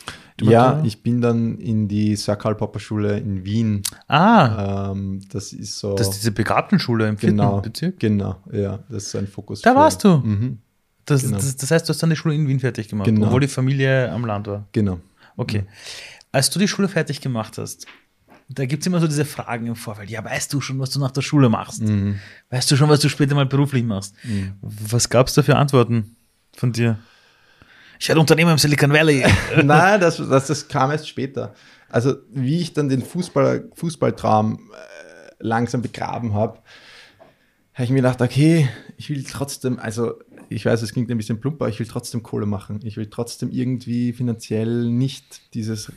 [0.42, 3.84] Ja, ich bin dann in die Sir Karl Popper Schule in Wien.
[4.08, 4.92] Ah.
[4.92, 5.94] Ähm, das ist so.
[5.94, 8.00] Das ist diese Begabtenschule im vierten genau, Bezirk?
[8.00, 9.62] Genau, ja, das ist ein Fokus.
[9.62, 10.18] Da warst du.
[10.18, 10.58] Mhm,
[11.06, 11.38] das, genau.
[11.38, 13.28] das, das, heißt, du hast dann die Schule in Wien fertig gemacht, genau.
[13.28, 14.68] obwohl die Familie am Land war.
[14.72, 15.00] Genau.
[15.38, 15.62] Okay.
[15.62, 15.68] Mhm.
[16.32, 17.86] Als du die Schule fertig gemacht hast,
[18.50, 20.10] da gibt es immer so diese Fragen im Vorfeld.
[20.10, 21.82] Ja, weißt du schon, was du nach der Schule machst?
[21.82, 22.20] Mhm.
[22.50, 24.16] Weißt du schon, was du später mal beruflich machst?
[24.24, 24.54] Mhm.
[24.62, 26.16] Was gab es da für Antworten
[26.56, 27.00] von dir?
[28.00, 29.26] Ich werde Unternehmer im Silicon Valley.
[29.64, 31.54] Nein, das, das, das kam erst später.
[31.90, 34.72] Also, wie ich dann den Fußball, Fußballtraum
[35.42, 36.60] langsam begraben habe,
[37.74, 40.16] habe ich mir gedacht, okay, ich will trotzdem, also
[40.50, 42.80] ich weiß, es klingt ein bisschen plump, aber ich will trotzdem Kohle machen.
[42.84, 45.92] Ich will trotzdem irgendwie finanziell nicht dieses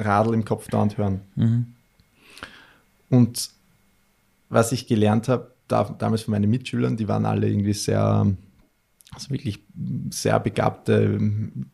[0.00, 1.20] Radl im Kopf dauernd hören.
[1.36, 1.66] Mhm.
[3.08, 3.50] Und
[4.48, 8.26] was ich gelernt habe, da, damals von meinen Mitschülern, die waren alle irgendwie sehr,
[9.12, 9.60] also wirklich
[10.10, 11.18] sehr begabte,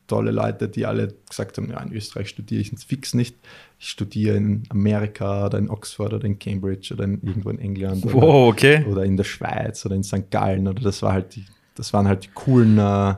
[0.06, 3.36] tolle Leute, die alle gesagt haben, ja, in Österreich studiere ich fix nicht.
[3.78, 8.04] Ich studiere in Amerika oder in Oxford oder in Cambridge oder in, irgendwo in England
[8.04, 8.84] wow, oder, okay.
[8.84, 10.30] oder in der Schweiz oder in St.
[10.30, 13.14] Gallen oder das war halt die, das waren halt die coolen uh,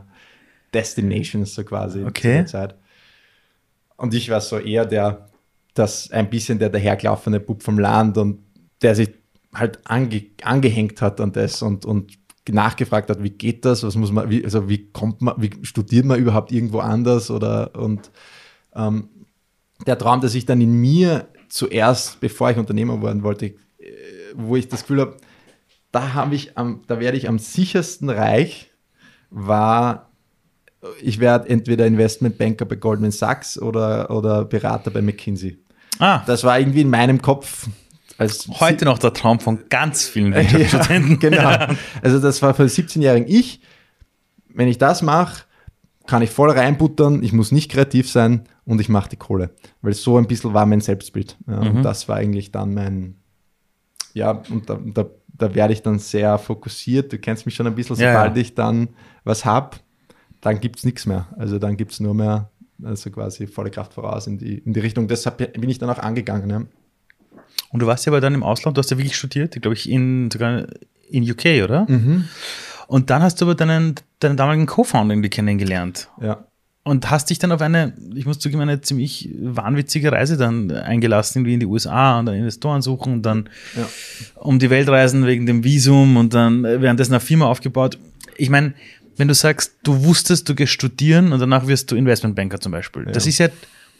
[0.72, 2.20] Destinations so quasi okay.
[2.20, 2.74] zu der Zeit.
[3.98, 5.28] Und ich war so eher der,
[5.74, 8.38] das ein bisschen der dahergelaufene Bub vom Land und
[8.80, 9.10] der sich
[9.52, 12.12] halt ange, angehängt hat an das und, und
[12.48, 16.06] nachgefragt hat, wie geht das, was muss man, wie, also wie kommt man, wie studiert
[16.06, 17.30] man überhaupt irgendwo anders?
[17.30, 18.10] Oder und
[18.74, 19.08] ähm,
[19.86, 23.54] der Traum, der sich dann in mir zuerst, bevor ich Unternehmer werden wollte, äh,
[24.34, 25.16] wo ich das Gefühl habe,
[25.90, 28.70] da habe ich am, da werde ich am sichersten reich,
[29.30, 30.07] war,
[31.02, 35.58] ich werde entweder Investmentbanker bei Goldman Sachs oder, oder Berater bei McKinsey.
[35.98, 36.22] Ah.
[36.26, 37.68] Das war irgendwie in meinem Kopf
[38.18, 41.32] als Heute noch der Traum von ganz vielen Wirtschaftsstudenten.
[41.32, 41.78] Ja, genau.
[42.02, 43.60] Also das war für 17-jährigen ich.
[44.52, 45.44] Wenn ich das mache,
[46.06, 49.50] kann ich voll reinbuttern, ich muss nicht kreativ sein und ich mache die Kohle.
[49.82, 51.36] Weil so ein bisschen war mein Selbstbild.
[51.46, 51.76] Ja, mhm.
[51.76, 53.16] Und das war eigentlich dann mein,
[54.14, 57.12] ja, und da, da, da, werde ich dann sehr fokussiert.
[57.12, 58.88] Du kennst mich schon ein bisschen, sobald ich dann
[59.22, 59.76] was habe,
[60.40, 61.28] dann gibt es nichts mehr.
[61.36, 62.50] Also dann gibt es nur mehr,
[62.82, 65.08] also quasi volle Kraft voraus in die, in die Richtung.
[65.08, 66.50] Deshalb bin ich dann auch angegangen.
[66.50, 66.62] Ja.
[67.70, 69.88] Und du warst ja aber dann im Ausland, du hast ja wirklich studiert, glaube ich,
[69.90, 70.66] in, sogar
[71.10, 71.86] in UK, oder?
[71.88, 72.24] Mhm.
[72.86, 76.08] Und dann hast du aber deinen, deinen damaligen Co-Founder kennengelernt.
[76.20, 76.46] Ja.
[76.84, 81.40] Und hast dich dann auf eine, ich muss zugeben, eine ziemlich wahnwitzige Reise dann eingelassen,
[81.40, 83.86] irgendwie in die USA und dann Investoren suchen und dann ja.
[84.36, 87.98] um die Welt reisen wegen dem Visum und dann währenddessen eine Firma aufgebaut.
[88.38, 88.72] Ich meine,
[89.18, 93.04] wenn du sagst, du wusstest, du gehst studieren und danach wirst du Investmentbanker zum Beispiel.
[93.04, 93.12] Ja.
[93.12, 93.48] Das ist ja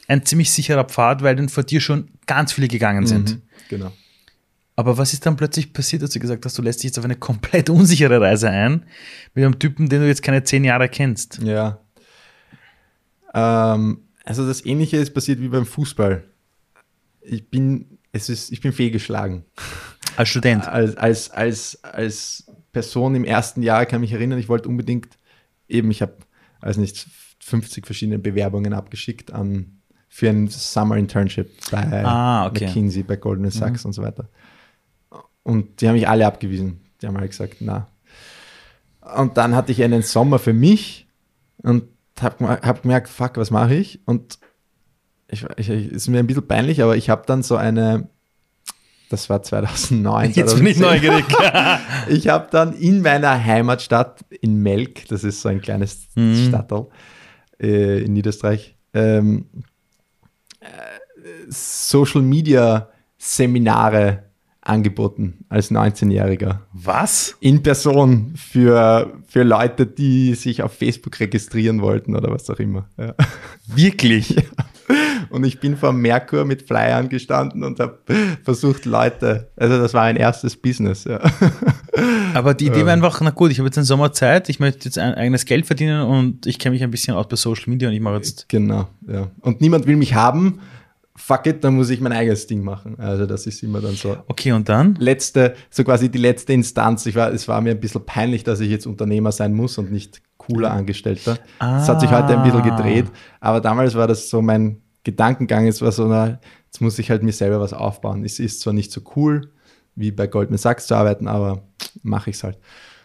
[0.07, 3.31] ein ziemlich sicherer Pfad, weil dann vor dir schon ganz viele gegangen sind.
[3.31, 3.93] Mhm, genau.
[4.77, 7.05] Aber was ist dann plötzlich passiert, dass du gesagt hast, du lässt dich jetzt auf
[7.05, 8.85] eine komplett unsichere Reise ein
[9.35, 11.41] mit einem Typen, den du jetzt keine zehn Jahre kennst?
[11.43, 11.81] Ja.
[13.35, 16.23] Ähm, also das Ähnliche ist passiert wie beim Fußball.
[17.23, 19.45] Ich bin, es ist, ich bin fehlgeschlagen.
[20.17, 20.69] Als Student?
[20.69, 22.48] Als, als, als, als
[22.79, 25.19] Person im ersten Jahr kann ich mich erinnern, ich wollte unbedingt
[25.67, 26.15] eben, ich habe,
[26.61, 27.07] also nicht,
[27.41, 32.67] 50 verschiedene Bewerbungen abgeschickt an für ein Summer Internship bei ah, okay.
[32.67, 33.89] McKinsey, bei Goldman Sachs mhm.
[33.89, 34.29] und so weiter.
[35.43, 36.81] Und die haben mich alle abgewiesen.
[37.01, 37.89] Die haben halt gesagt, na.
[39.17, 41.09] Und dann hatte ich einen Sommer für mich
[41.63, 41.85] und
[42.21, 44.01] habe hab gemerkt, fuck, was mache ich?
[44.07, 44.39] Und
[45.29, 48.09] ich, ich, ist mir ein bisschen peinlich, aber ich habe dann so eine,
[49.11, 50.33] das war 2009.
[50.33, 51.25] Jetzt bin ich neugierig.
[52.09, 56.49] ich habe dann in meiner Heimatstadt in Melk, das ist so ein kleines mhm.
[56.49, 56.87] Stadtteil
[57.61, 59.47] äh, in Niederösterreich, ähm,
[61.49, 64.28] Social Media Seminare
[64.69, 66.61] angeboten als 19-Jähriger.
[66.73, 67.37] Was?
[67.41, 72.89] In Person für, für Leute, die sich auf Facebook registrieren wollten oder was auch immer.
[72.99, 73.15] Ja.
[73.67, 74.37] Wirklich?
[74.89, 74.95] Ja.
[75.29, 77.99] Und ich bin vor Merkur mit Flyern gestanden und habe
[78.43, 81.05] versucht, Leute, also das war ein erstes Business.
[81.05, 81.21] Ja.
[82.35, 84.99] Aber die Idee war einfach, na gut, ich habe jetzt eine Sommerzeit, ich möchte jetzt
[84.99, 87.95] ein eigenes Geld verdienen und ich kenne mich ein bisschen aus bei Social Media und
[87.95, 88.49] ich mache jetzt.
[88.49, 89.29] Genau, ja.
[89.43, 90.61] Und niemand will mich haben
[91.19, 92.99] fuck it, dann muss ich mein eigenes Ding machen.
[92.99, 94.17] Also das ist immer dann so.
[94.29, 94.95] Okay, und dann?
[94.95, 97.05] Letzte, so quasi die letzte Instanz.
[97.07, 99.91] Ich war, es war mir ein bisschen peinlich, dass ich jetzt Unternehmer sein muss und
[99.91, 101.39] nicht cooler Angestellter.
[101.59, 101.79] Ah.
[101.79, 103.07] Das hat sich heute ein bisschen gedreht.
[103.41, 105.67] Aber damals war das so mein Gedankengang.
[105.67, 108.25] Es war so, na, jetzt muss ich halt mir selber was aufbauen.
[108.25, 109.51] Es ist zwar nicht so cool,
[109.97, 111.65] wie bei Goldman Sachs zu arbeiten, aber
[112.03, 112.59] mache ich es halt.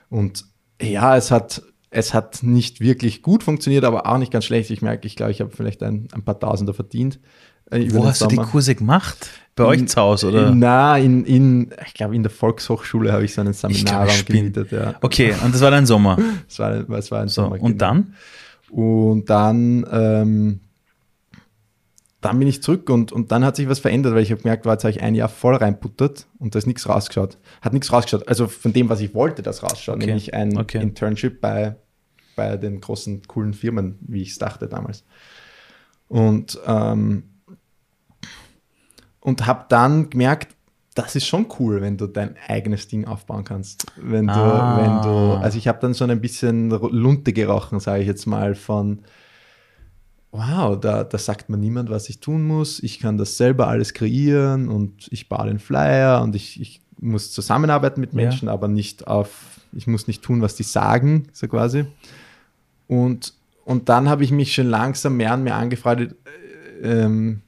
[0.09, 0.45] Und
[0.80, 4.70] ja, es hat, es hat nicht wirklich gut funktioniert, aber auch nicht ganz schlecht.
[4.70, 7.20] Ich merke, ich glaube, ich habe vielleicht ein, ein paar Tausender verdient.
[7.72, 8.36] Äh, Wo hast Sommer.
[8.36, 9.30] du die Kurse gemacht?
[9.55, 10.51] Bei in, euch zu Hause, oder?
[10.53, 14.72] Na, in, in ich glaube, in der Volkshochschule habe ich so einen Seminarraum gemietet.
[14.72, 14.95] Ja.
[15.01, 16.18] Okay, und das war dein Sommer?
[16.47, 17.61] das, war, das war ein so, Sommer.
[17.61, 17.78] Und genau.
[17.78, 18.14] dann?
[18.72, 20.59] Und dann, ähm,
[22.22, 24.66] dann bin ich zurück und, und dann hat sich was verändert, weil ich habe gemerkt,
[24.66, 27.38] war, jetzt habe ich ein Jahr voll reinputtert und da ist nichts rausgeschaut.
[27.61, 28.28] Hat nichts rausgeschaut.
[28.28, 30.07] Also von dem, was ich wollte, das rausschaut, okay.
[30.07, 30.82] nämlich ein okay.
[30.82, 31.76] Internship bei,
[32.36, 35.03] bei den großen, coolen Firmen, wie ich es dachte damals.
[36.07, 37.33] Und ähm,
[39.24, 40.55] und habe dann gemerkt,
[40.95, 43.88] das ist schon cool, wenn du dein eigenes Ding aufbauen kannst.
[43.95, 44.78] Wenn du, ah.
[44.78, 48.53] wenn du, also ich habe dann schon ein bisschen Lunte gerochen, sage ich jetzt mal,
[48.53, 48.99] von
[50.32, 52.82] wow, da, da sagt mir niemand, was ich tun muss.
[52.82, 57.32] Ich kann das selber alles kreieren und ich baue den Flyer und ich, ich muss
[57.32, 58.53] zusammenarbeiten mit Menschen, ja.
[58.53, 61.86] aber nicht auf, ich muss nicht tun, was die sagen, so quasi.
[62.88, 66.15] Und, und dann habe ich mich schon langsam mehr und mehr angefreundet.
[66.82, 67.43] Äh, ähm,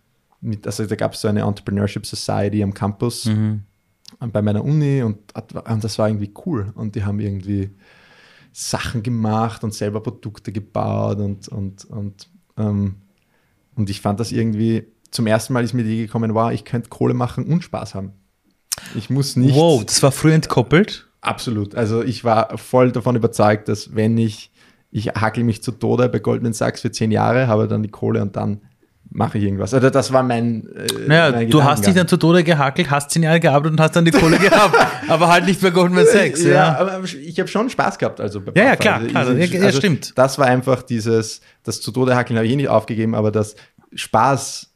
[0.45, 3.63] mit, also da gab es so eine Entrepreneurship Society am Campus mhm.
[4.19, 6.71] bei meiner Uni und, und das war irgendwie cool.
[6.75, 7.71] Und die haben irgendwie
[8.53, 12.95] Sachen gemacht und selber Produkte gebaut und, und, und, ähm,
[13.75, 16.63] und ich fand das irgendwie, zum ersten Mal ist mir die Idee gekommen, wow, ich
[16.63, 18.13] könnte Kohle machen und Spaß haben.
[18.95, 19.55] Ich muss nicht.
[19.55, 21.07] Wow, das war früh entkoppelt?
[21.21, 21.75] Absolut.
[21.75, 24.51] Also ich war voll davon überzeugt, dass wenn ich,
[24.91, 28.21] ich hackel mich zu Tode bei Goldman Sachs für zehn Jahre, habe dann die Kohle
[28.21, 28.61] und dann
[29.09, 29.73] mache ich irgendwas.
[29.73, 30.67] Also das war mein.
[30.75, 33.95] Äh, naja, du hast dich dann zu Tode gehackelt, hast zehn Jahre gearbeitet und hast
[33.95, 34.75] dann die Kohle gehabt,
[35.07, 36.43] aber halt nicht bei Goldman Sachs.
[36.43, 36.77] Ja, ja.
[36.77, 38.19] aber ich habe schon Spaß gehabt.
[38.19, 40.17] Also ja, ja, klar, also, klar also, ja, stimmt.
[40.17, 43.55] Das war einfach dieses, das zu Tode hackeln habe ich eh nicht aufgegeben, aber das
[43.93, 44.71] Spaß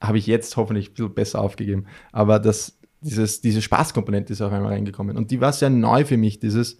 [0.00, 1.86] habe ich jetzt hoffentlich ein bisschen besser aufgegeben.
[2.12, 5.16] Aber das, dieses, diese Spaßkomponente ist auch einmal reingekommen.
[5.16, 6.78] Und die war sehr neu für mich, dieses,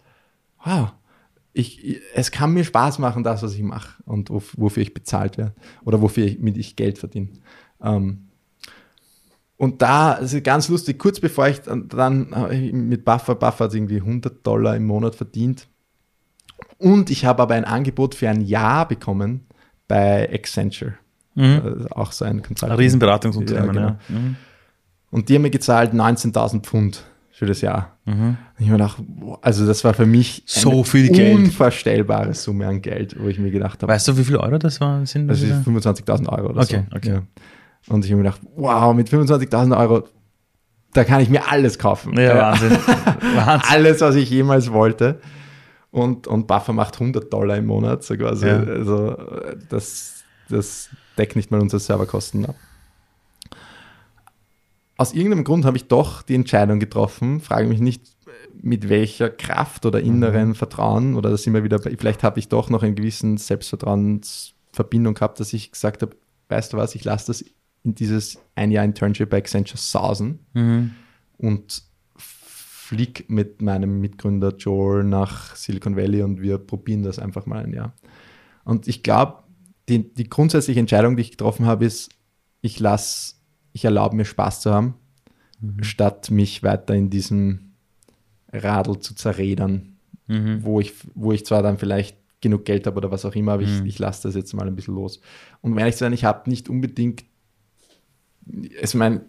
[0.64, 0.92] wow,
[1.54, 5.54] ich, es kann mir Spaß machen, das, was ich mache und wofür ich bezahlt werde
[5.84, 7.28] oder wofür ich, mit ich Geld verdiene.
[7.82, 8.28] Ähm,
[9.56, 12.28] und da, also ganz lustig, kurz bevor ich dann, dann
[12.88, 15.68] mit Buffer, Buffer hat irgendwie 100 Dollar im Monat verdient.
[16.78, 19.46] Und ich habe aber ein Angebot für ein Jahr bekommen
[19.86, 20.94] bei Accenture.
[21.36, 21.86] Mhm.
[21.92, 22.72] Auch so ein Consulting.
[22.72, 23.80] Ein Riesenberatungsunternehmen, ja.
[23.80, 23.98] Genau.
[24.08, 24.18] ja.
[24.18, 24.36] Mhm.
[25.12, 27.04] Und die haben mir gezahlt 19.000 Pfund
[27.34, 27.98] für das Jahr.
[28.04, 28.36] Mhm.
[28.60, 28.98] Ich mir gedacht,
[29.42, 31.34] also das war für mich so viel Geld.
[31.34, 33.92] unvorstellbare Summe an Geld, wo ich mir gedacht habe.
[33.92, 35.26] Weißt du, wie viele Euro das war, sind?
[35.26, 36.96] Das, ist 25.000 Euro oder okay, so.
[36.96, 37.08] Okay.
[37.08, 37.22] Ja.
[37.88, 40.04] Und ich habe mir gedacht, wow, mit 25.000 Euro,
[40.92, 42.16] da kann ich mir alles kaufen.
[42.16, 42.70] Ja, Wahnsinn.
[43.34, 43.68] Wahnsinn.
[43.68, 45.18] alles, was ich jemals wollte.
[45.90, 48.04] Und, und Buffer macht 100 Dollar im Monat.
[48.04, 48.46] So quasi.
[48.46, 48.60] Ja.
[48.60, 49.16] Also
[49.70, 52.54] das, das deckt nicht mal unsere Serverkosten ab
[54.96, 58.14] aus irgendeinem Grund habe ich doch die Entscheidung getroffen, frage mich nicht,
[58.60, 60.54] mit welcher Kraft oder inneren mhm.
[60.54, 65.52] Vertrauen, oder das wir wieder, vielleicht habe ich doch noch einen gewissen Selbstvertrauensverbindung gehabt, dass
[65.52, 66.16] ich gesagt habe,
[66.48, 67.44] weißt du was, ich lasse das
[67.82, 70.92] in dieses ein Jahr Internship bei Accenture sausen mhm.
[71.36, 71.82] und
[72.16, 77.72] fliege mit meinem Mitgründer Joel nach Silicon Valley und wir probieren das einfach mal ein
[77.72, 77.94] Jahr.
[78.64, 79.42] Und ich glaube,
[79.88, 82.10] die, die grundsätzliche Entscheidung, die ich getroffen habe, ist,
[82.62, 83.33] ich lasse
[83.74, 84.94] ich erlaube mir Spaß zu haben,
[85.60, 85.82] mhm.
[85.82, 87.72] statt mich weiter in diesem
[88.52, 89.96] Radl zu zerredern,
[90.26, 90.64] mhm.
[90.64, 93.66] wo, ich, wo ich zwar dann vielleicht genug Geld habe oder was auch immer, aber
[93.66, 93.84] mhm.
[93.84, 95.20] ich, ich lasse das jetzt mal ein bisschen los.
[95.60, 97.24] Und um ehrlich zu sein, ich habe nicht unbedingt,
[98.46, 99.22] ich meine,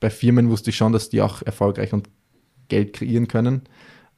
[0.00, 2.08] bei Firmen wusste ich schon, dass die auch erfolgreich und
[2.68, 3.62] Geld kreieren können,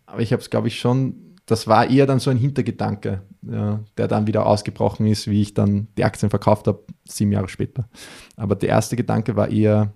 [0.04, 3.80] aber ich habe es, glaube ich, schon das war eher dann so ein Hintergedanke, ja,
[3.96, 7.88] der dann wieder ausgebrochen ist, wie ich dann die Aktien verkauft habe, sieben Jahre später.
[8.36, 9.92] Aber der erste Gedanke war eher,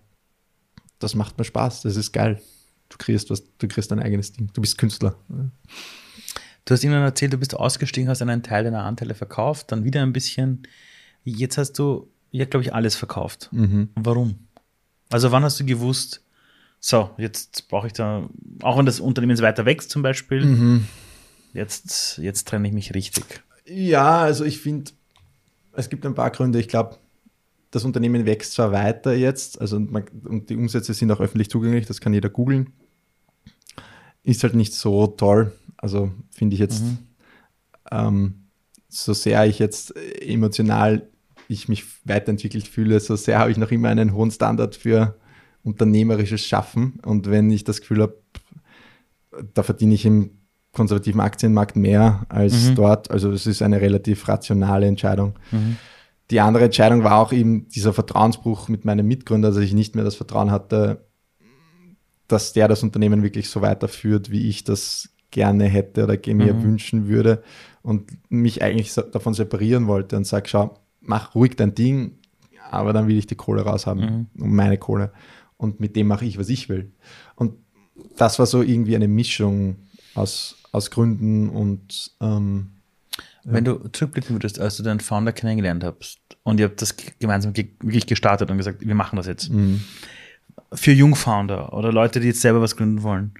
[0.98, 2.40] das macht mir Spaß, das ist geil.
[2.88, 4.50] Du kriegst was, du kriegst dein eigenes Ding.
[4.52, 5.14] Du bist Künstler.
[5.28, 10.02] Du hast irgendwann erzählt, du bist ausgestiegen, hast einen Teil deiner Anteile verkauft, dann wieder
[10.02, 10.62] ein bisschen.
[11.24, 13.48] Jetzt hast du, ja, glaube ich, alles verkauft.
[13.52, 13.90] Mhm.
[13.94, 14.38] Warum?
[15.10, 16.24] Also wann hast du gewusst,
[16.78, 18.28] so, jetzt brauche ich da,
[18.62, 20.86] auch wenn das Unternehmen weiter wächst zum Beispiel, mhm
[21.52, 23.24] jetzt, jetzt trenne ich mich richtig.
[23.66, 24.90] Ja, also ich finde,
[25.72, 26.58] es gibt ein paar Gründe.
[26.60, 26.96] Ich glaube,
[27.70, 31.86] das Unternehmen wächst zwar weiter jetzt, also man, und die Umsätze sind auch öffentlich zugänglich,
[31.86, 32.72] das kann jeder googeln.
[34.22, 35.52] Ist halt nicht so toll.
[35.76, 36.98] Also finde ich jetzt, mhm.
[37.90, 38.34] ähm,
[38.88, 41.08] so sehr ich jetzt emotional
[41.50, 45.18] ich mich weiterentwickelt fühle, so sehr habe ich noch immer einen hohen Standard für
[45.64, 47.00] unternehmerisches Schaffen.
[47.04, 48.22] Und wenn ich das Gefühl habe,
[49.54, 50.39] da verdiene ich im
[50.72, 52.74] konservativen Aktienmarkt mehr als mhm.
[52.76, 53.10] dort.
[53.10, 55.34] Also es ist eine relativ rationale Entscheidung.
[55.50, 55.76] Mhm.
[56.30, 60.04] Die andere Entscheidung war auch eben dieser Vertrauensbruch mit meinem Mitgründer, dass ich nicht mehr
[60.04, 61.04] das Vertrauen hatte,
[62.28, 66.62] dass der das Unternehmen wirklich so weiterführt, wie ich das gerne hätte oder mir mhm.
[66.62, 67.42] wünschen würde
[67.82, 72.18] und mich eigentlich davon separieren wollte und sage, schau, mach ruhig dein Ding,
[72.70, 74.54] aber dann will ich die Kohle raushaben, mhm.
[74.54, 75.12] meine Kohle.
[75.56, 76.92] Und mit dem mache ich, was ich will.
[77.34, 77.54] Und
[78.16, 79.76] das war so irgendwie eine Mischung
[80.14, 82.70] aus aus Gründen und ähm,
[83.44, 83.72] wenn ja.
[83.74, 88.06] du zurückblicken würdest, als du deinen Founder kennengelernt hast und ihr habt das gemeinsam wirklich
[88.06, 89.50] gestartet und gesagt, wir machen das jetzt.
[89.50, 89.82] Mhm.
[90.72, 93.34] Für Jungfounder oder Leute, die jetzt selber was gründen wollen,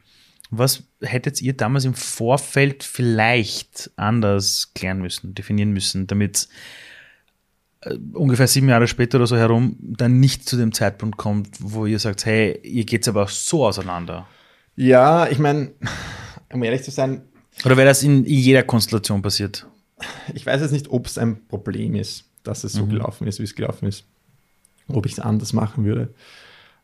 [0.51, 6.49] was hättet ihr damals im Vorfeld vielleicht anders klären müssen, definieren müssen, damit
[7.83, 11.87] äh, ungefähr sieben Jahre später oder so herum dann nicht zu dem Zeitpunkt kommt, wo
[11.87, 14.27] ihr sagt, hey, ihr geht aber so auseinander?
[14.75, 15.73] Ja, ich meine,
[16.53, 17.23] um ehrlich zu sein.
[17.65, 19.67] Oder wäre das in jeder Konstellation passiert?
[20.35, 22.25] Ich weiß jetzt nicht, ob es ein Problem ist.
[22.43, 22.91] dass es so mhm.
[22.91, 24.05] gelaufen ist, wie es gelaufen ist.
[24.89, 26.15] Ob ich es anders machen würde.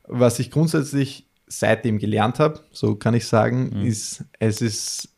[0.04, 3.86] Was ich grundsätzlich seitdem gelernt habe, so kann ich sagen, mhm.
[3.86, 5.08] ist, es ist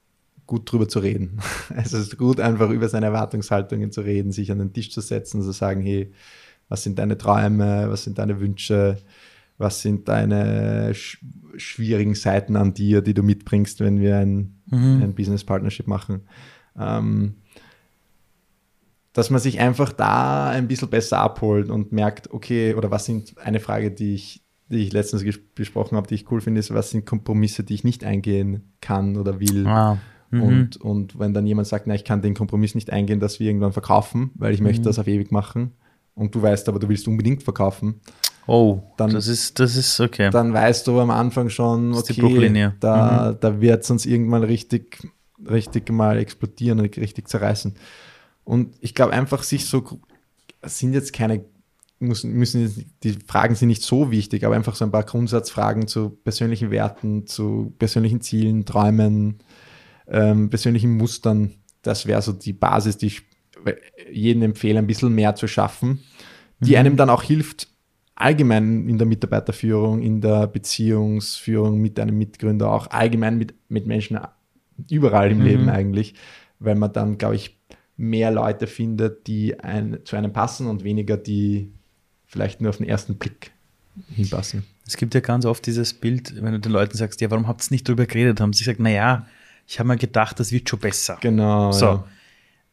[0.47, 1.41] gut drüber zu reden.
[1.77, 5.39] Es ist gut, einfach über seine Erwartungshaltungen zu reden, sich an den Tisch zu setzen
[5.39, 6.13] und zu sagen, hey,
[6.69, 8.99] was sind deine Träume, was sind deine Wünsche,
[9.59, 11.19] was sind deine sch
[11.57, 15.03] schwierigen Seiten an dir, die du mitbringst, wenn wir ein, mhm.
[15.03, 16.21] ein Business Partnership machen.
[16.79, 17.35] Ähm,
[19.13, 23.37] dass man sich einfach da ein bisschen besser abholt und merkt, okay, oder was sind
[23.39, 25.25] eine Frage, die ich, die ich letztens
[25.57, 29.17] besprochen habe, die ich cool finde, ist, was sind Kompromisse, die ich nicht eingehen kann
[29.17, 29.67] oder will.
[29.67, 29.99] Ah,
[30.31, 30.43] mhm.
[30.43, 33.49] und, und wenn dann jemand sagt, na, ich kann den Kompromiss nicht eingehen, dass wir
[33.49, 34.67] irgendwann verkaufen, weil ich mhm.
[34.67, 35.73] möchte das auf ewig machen
[36.15, 38.01] und du weißt aber, du willst unbedingt verkaufen.
[38.51, 40.31] Oh, dann, das ist, das ist okay.
[40.31, 43.37] Dann weißt du am Anfang schon, okay, da, mhm.
[43.41, 45.07] da wird es uns irgendwann richtig,
[45.47, 47.75] richtig mal explodieren und richtig zerreißen.
[48.45, 50.01] Und ich glaube einfach, sich so,
[50.63, 51.45] sind jetzt keine,
[51.99, 56.09] müssen, müssen, die Fragen sind nicht so wichtig, aber einfach so ein paar Grundsatzfragen zu
[56.09, 59.41] persönlichen Werten, zu persönlichen Zielen, Träumen,
[60.07, 61.53] ähm, persönlichen Mustern.
[61.83, 63.23] Das wäre so die Basis, die ich
[64.11, 66.01] jedem empfehle, ein bisschen mehr zu schaffen,
[66.61, 66.79] die mhm.
[66.79, 67.69] einem dann auch hilft,
[68.19, 74.19] allgemein in der Mitarbeiterführung, in der Beziehungsführung mit einem Mitgründer, auch allgemein mit, mit Menschen
[74.91, 75.45] überall im mhm.
[75.45, 76.15] Leben eigentlich,
[76.59, 77.57] weil man dann, glaube ich,
[77.97, 81.73] mehr Leute findet, die ein, zu einem passen und weniger die
[82.27, 83.53] vielleicht nur auf den ersten Blick
[84.15, 84.65] hinpassen.
[84.87, 87.65] Es gibt ja ganz oft dieses Bild, wenn du den Leuten sagst, ja, warum habt
[87.67, 88.41] ihr nicht darüber geredet?
[88.41, 89.27] Haben sie gesagt, naja,
[89.67, 91.19] ich habe mir gedacht, das wird schon besser.
[91.21, 91.73] Genau.
[91.73, 91.87] So.
[91.87, 92.05] Ja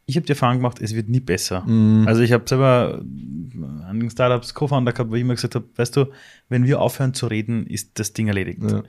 [0.07, 1.61] ich habe die Erfahrung gemacht, es wird nie besser.
[1.61, 2.07] Mm.
[2.07, 5.95] Also ich habe selber an den Startups Co-Founder gehabt, wo ich immer gesagt habe, weißt
[5.95, 6.11] du,
[6.47, 8.59] wenn wir aufhören zu reden, ist das Ding erledigt.
[8.61, 8.83] Ja.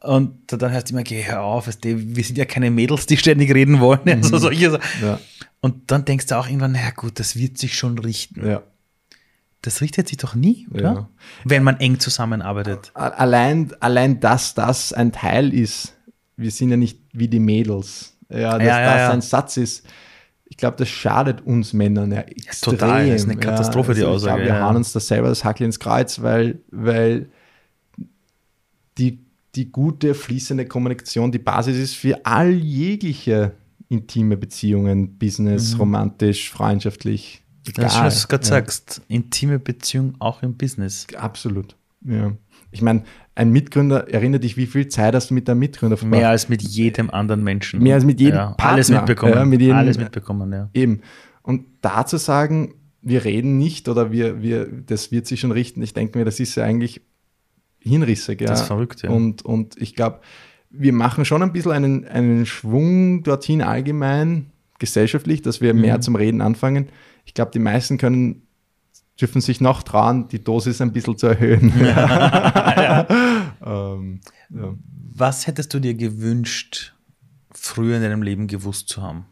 [0.00, 3.16] Und dann heißt immer, geh hör auf, weißt du, wir sind ja keine Mädels, die
[3.16, 4.00] ständig reden wollen.
[4.04, 4.08] Mm.
[4.28, 5.20] Also solche ja.
[5.60, 8.44] Und dann denkst du auch irgendwann, na gut, das wird sich schon richten.
[8.44, 8.62] Ja.
[9.62, 11.08] Das richtet sich doch nie, oder?
[11.44, 12.92] Wenn man eng zusammenarbeitet.
[12.94, 15.96] Allein, allein, dass das ein Teil ist,
[16.36, 18.16] wir sind ja nicht wie die Mädels.
[18.28, 19.86] Ja, dass das ein Satz ist
[20.50, 22.78] ich glaube, das schadet uns Männern ja extrem.
[22.78, 24.42] Total, das ist eine Katastrophe, ja, also die Aussage.
[24.42, 24.66] Ich glaube, wir ja.
[24.66, 27.28] hauen uns da selber das Hackel ins Kreuz, weil, weil
[28.96, 29.20] die,
[29.54, 33.52] die gute, fließende Kommunikation die Basis ist für all jegliche
[33.88, 35.80] intime Beziehungen, Business, mhm.
[35.80, 37.42] romantisch, freundschaftlich.
[37.66, 37.84] Egal.
[37.84, 38.48] Das ist schön, dass du gerade ja.
[38.48, 41.06] sagst, intime Beziehung auch im Business.
[41.16, 42.32] Absolut, ja.
[42.70, 43.04] Ich meine,
[43.34, 46.20] ein Mitgründer, erinnere dich, wie viel Zeit hast du mit deinem Mitgründer verbracht?
[46.20, 47.82] Mehr als mit jedem anderen Menschen.
[47.82, 48.72] Mehr als mit jedem ja, Partner.
[48.72, 49.34] Alles mitbekommen.
[49.34, 50.70] Ja, mit jedem, alles mitbekommen, ja.
[50.74, 51.00] Eben.
[51.42, 55.82] Und da zu sagen, wir reden nicht oder wir, wir, das wird sich schon richten,
[55.82, 57.00] ich denke mir, das ist ja eigentlich
[57.78, 58.40] hinrissig.
[58.40, 58.48] Ja.
[58.48, 59.10] Das ist verrückt, ja.
[59.10, 60.20] Und, und ich glaube,
[60.70, 65.80] wir machen schon ein bisschen einen, einen Schwung dorthin allgemein, gesellschaftlich, dass wir mhm.
[65.80, 66.88] mehr zum Reden anfangen.
[67.24, 68.47] Ich glaube, die meisten können
[69.20, 71.72] dürfen sich noch trauen, die Dosis ein bisschen zu erhöhen.
[71.88, 73.06] Ja.
[73.64, 74.74] ähm, ja.
[75.14, 76.94] Was hättest du dir gewünscht,
[77.50, 79.26] früher in deinem Leben gewusst zu haben?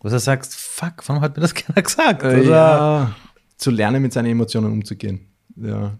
[0.00, 2.22] Was du sagst, fuck, warum hat mir das keiner gesagt?
[2.22, 3.14] Äh, ja,
[3.56, 5.28] zu lernen, mit seinen Emotionen umzugehen.
[5.56, 5.96] Ja.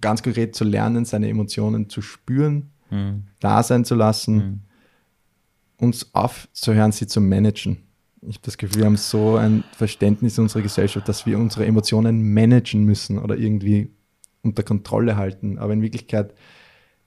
[0.00, 3.24] ganz konkret zu lernen, seine Emotionen zu spüren, hm.
[3.40, 4.60] da sein zu lassen, hm.
[5.78, 7.78] uns aufzuhören, sie zu managen
[8.22, 11.66] ich habe das Gefühl, wir haben so ein Verständnis in unserer Gesellschaft, dass wir unsere
[11.66, 13.90] Emotionen managen müssen oder irgendwie
[14.42, 15.58] unter Kontrolle halten.
[15.58, 16.32] Aber in Wirklichkeit,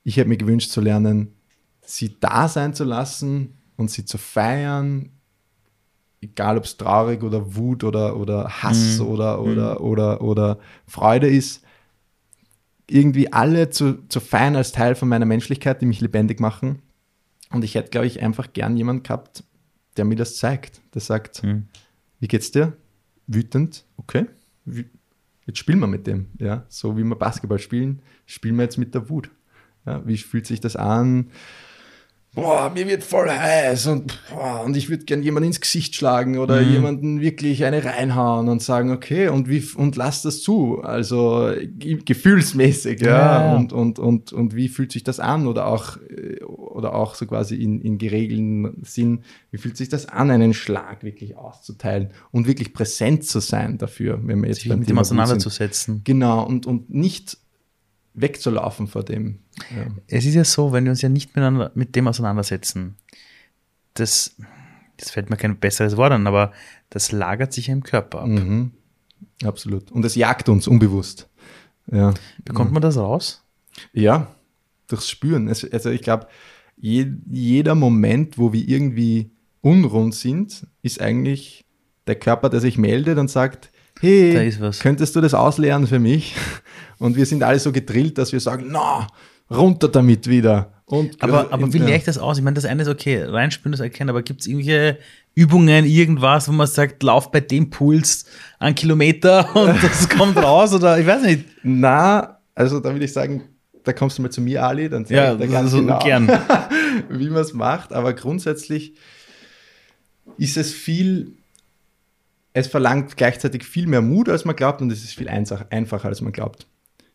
[0.04, 1.34] ich hätte mir gewünscht zu lernen,
[1.82, 5.12] sie da sein zu lassen und sie zu feiern,
[6.22, 9.08] egal ob es traurig oder Wut oder, oder Hass mhm.
[9.08, 9.86] oder, oder, mhm.
[9.86, 11.64] oder, oder Freude ist,
[12.88, 16.82] irgendwie alle zu, zu feiern als Teil von meiner Menschlichkeit, die mich lebendig machen.
[17.52, 19.44] Und ich hätte, glaube ich, einfach gern jemanden gehabt,
[19.98, 20.82] der mir das zeigt.
[20.94, 21.68] Der sagt, hm.
[22.20, 22.74] wie geht's dir?
[23.28, 24.28] Wütend, okay.
[25.46, 26.28] Jetzt spielen wir mit dem.
[26.38, 26.66] Ja?
[26.70, 29.30] So wie wir Basketball spielen, spielen wir jetzt mit der Wut.
[29.86, 30.06] Ja?
[30.06, 31.32] Wie fühlt sich das an?
[32.36, 36.38] Boah, mir wird voll heiß und, boah, und ich würde gern jemanden ins Gesicht schlagen
[36.38, 36.72] oder mhm.
[36.72, 40.82] jemanden wirklich eine reinhauen und sagen, okay, und wie, und lass das zu.
[40.84, 43.08] Also gefühlsmäßig, ja.
[43.08, 43.56] ja.
[43.56, 45.48] Und, und, und, und wie fühlt sich das an?
[45.48, 45.98] Oder auch,
[46.48, 49.22] oder auch so quasi in, in geregelten Sinn,
[49.52, 54.20] wie fühlt sich das an, einen Schlag wirklich auszuteilen und wirklich präsent zu sein dafür,
[54.24, 56.02] wenn wir jetzt sich mit dem auseinanderzusetzen.
[56.04, 57.38] Genau, und, und nicht
[58.16, 59.40] wegzulaufen vor dem.
[59.76, 59.88] Ja.
[60.08, 62.96] Es ist ja so, wenn wir uns ja nicht miteinander, mit dem auseinandersetzen,
[63.94, 64.36] das,
[64.98, 66.52] das fällt mir kein besseres Wort an, aber
[66.90, 68.28] das lagert sich ja im Körper ab.
[68.28, 68.72] Mhm.
[69.44, 69.92] Absolut.
[69.92, 71.30] Und es jagt uns unbewusst.
[71.92, 72.14] Ja.
[72.44, 73.44] Bekommt man das raus?
[73.94, 74.34] Ja,
[74.88, 75.48] durchs Spüren.
[75.48, 76.28] Also ich glaube,
[76.78, 81.66] je, jeder Moment, wo wir irgendwie unrund sind, ist eigentlich
[82.08, 83.72] der Körper, der sich meldet und sagt,
[84.34, 84.80] Da hey, ist was.
[84.80, 86.36] könntest du das ausleeren für mich?
[87.00, 89.08] Und wir sind alle so gedrillt, dass wir sagen, na,
[89.50, 90.72] runter damit wieder.
[90.86, 92.38] Und, Aber, aber und, wie leere ich das aus?
[92.38, 95.00] Ich meine, das eine ist okay, reinspüren, das erkennen, aber gibt es irgendwelche
[95.34, 98.26] Übungen, irgendwas, wo man sagt, lauf bei dem Puls
[98.60, 101.46] einen Kilometer und das kommt raus oder ich weiß nicht.
[101.64, 103.44] Na, also da würde ich sagen,
[103.84, 106.00] da kommst du mal zu mir, Ali, dann zeig Ja, ich dir ganz so genau,
[106.00, 106.28] gern.
[107.10, 107.92] wie man es macht.
[107.92, 108.94] Aber grundsätzlich
[110.38, 111.34] ist es viel,
[112.56, 116.08] es verlangt gleichzeitig viel mehr Mut, als man glaubt und es ist viel einfach, einfacher,
[116.08, 116.68] als man glaubt.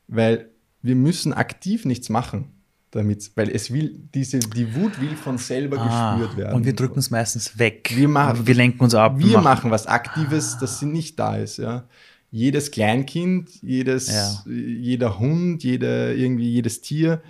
[0.07, 0.51] Weil
[0.83, 2.53] wir müssen aktiv nichts machen
[2.91, 6.53] damit, weil es will, diese, die Wut will von selber gespürt werden.
[6.53, 7.91] Ah, und wir drücken es meistens weg.
[7.95, 9.15] Wir machen- wir lenken uns ab.
[9.19, 11.57] wir machen was Aktives, das nicht da ist.
[11.57, 11.85] Ja.
[12.31, 14.43] Jedes Kleinkind, jedes, Ja.
[14.47, 17.23] jeder Hund, jeder, irgendwie jedes Tier,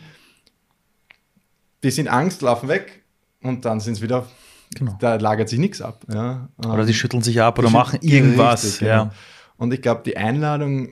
[1.85, 3.03] die sind Angst, laufen weg
[3.43, 4.27] und dann sind es wieder,
[4.75, 4.97] Genau.
[5.01, 6.05] da lagert sich nichts ab.
[6.13, 6.49] Ja.
[6.59, 8.65] Oder sie schütteln sich ab oder machen irgendwas.
[8.65, 9.03] Richtig, ja.
[9.05, 9.15] genau.
[9.57, 10.91] Und ich glaube, die Einladung,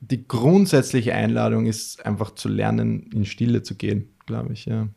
[0.00, 4.64] die grundsätzliche Einladung ist einfach zu lernen, in Stille zu gehen, glaube ich.
[4.64, 4.88] Ja.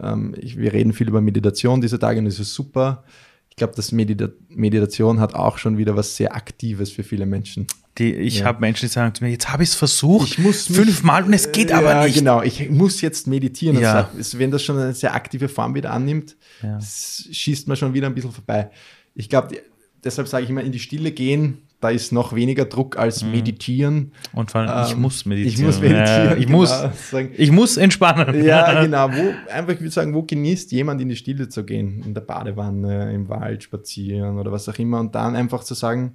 [0.00, 0.58] Ähm, ich.
[0.58, 3.04] Wir reden viel über Meditation diese Tage und das ist super.
[3.48, 7.66] Ich glaube, dass Medita Meditation hat auch schon wieder was sehr Aktives für viele Menschen.
[7.98, 8.46] Die, ich Ja.
[8.46, 11.52] habe Menschen, die sagen zu mir, jetzt habe ich es versucht, Ich fünfmal und es
[11.52, 12.18] geht aber ja, nicht.
[12.18, 12.42] genau.
[12.42, 13.78] Ich muss jetzt meditieren.
[13.78, 14.10] Ja.
[14.18, 16.78] Es- wenn das schon eine sehr aktive Form wieder annimmt, Ja.
[16.80, 18.70] schießt man schon wieder ein bisschen vorbei.
[19.14, 19.56] Ich glaube,
[20.02, 24.12] deshalb sage ich immer, in die Stille gehen, da ist noch weniger Druck als meditieren.
[24.32, 25.54] Und vor allem, ich Ähm, muss meditieren.
[25.54, 26.24] Ich muss meditieren.
[26.30, 26.58] Ja, ich, genau.
[26.58, 26.70] muss,
[27.10, 28.42] Sagen, ich muss entspannen.
[28.44, 29.08] ja, genau.
[29.12, 32.02] Wo, einfach, ich würde sagen, wo genießt jemand in die Stille zu gehen?
[32.04, 34.98] In der Badewanne, im Wald spazieren oder was auch immer.
[34.98, 36.14] Und dann einfach zu sagen,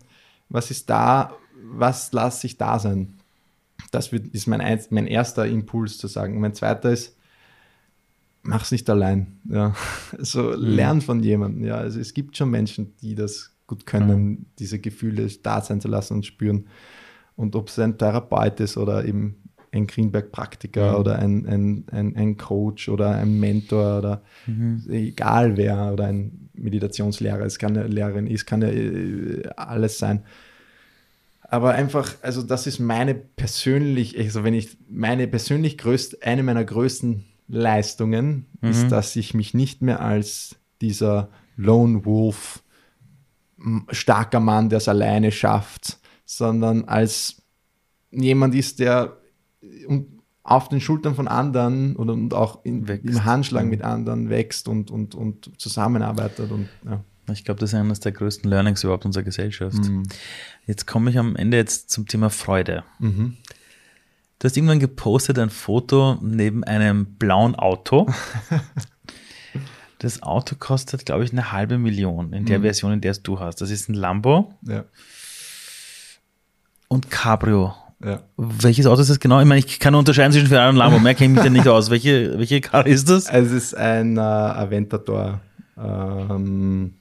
[0.50, 1.34] was ist da,
[1.64, 3.14] was lasse ich da sein?
[3.92, 6.40] Das wird, ist mein, eins- mein erster Impuls zu sagen.
[6.40, 7.16] Mein zweiter ist,
[8.44, 9.40] mach's nicht allein.
[9.50, 9.76] Ja.
[10.18, 11.66] Also lern von jemandem.
[11.66, 11.76] Ja.
[11.78, 16.16] Also es gibt schon Menschen, die das gut können, diese Gefühle da sein zu lassen
[16.16, 16.68] und spüren.
[17.36, 19.36] Und ob es ein Therapeut ist oder eben
[19.72, 20.98] ein Greenberg-Praktiker Mhm.
[21.00, 24.84] oder ein, ein, ein, ein Coach oder ein Mentor oder Mhm.
[24.90, 30.24] egal wer oder ein Meditationslehrer, es kann eine Lehrerin, es kann ja äh, alles sein.
[31.50, 36.64] Aber einfach, also das ist meine persönlich, also wenn ich meine persönlich größte, eine meiner
[36.64, 38.70] größten Leistungen Mhm.
[38.70, 42.64] ist, dass ich mich nicht mehr als dieser Lone Wolf,
[43.90, 47.42] starker Mann, der es alleine schafft, sondern als
[48.12, 49.18] jemand ist, der
[49.88, 54.68] und auf den Schultern von anderen oder und auch in, im Handschlag mit anderen wächst
[54.68, 56.50] und, und, und zusammenarbeitet.
[56.52, 57.04] Und, ja.
[57.34, 59.78] Ich glaube, das ist eines der größten Learnings überhaupt unserer Gesellschaft.
[59.78, 60.04] Mhm.
[60.68, 62.84] Jetzt komme ich am Ende jetzt zum Thema Freude.
[63.00, 63.38] Mhm.
[64.40, 68.08] Du hast irgendwann gepostet ein Foto neben einem blauen Auto.
[70.02, 72.64] Das Auto kostet, glaube ich, eine halbe Million in der Mhm.
[72.64, 73.60] Version, in der es du hast.
[73.60, 74.86] Das ist ein Lambo Ja,
[76.88, 77.74] und Cabrio.
[78.02, 78.22] ja.
[78.38, 79.42] Welches Auto ist das genau?
[79.42, 81.00] Ich meine, ich kann unterscheiden zwischen Ferrari und Lambo.
[81.00, 81.90] Mehr kenne ich mich ja nicht aus.
[81.90, 83.26] Welche, welche Karre ist das?
[83.30, 85.42] Es ist ein äh, Aventador.
[85.78, 86.94] Ähm,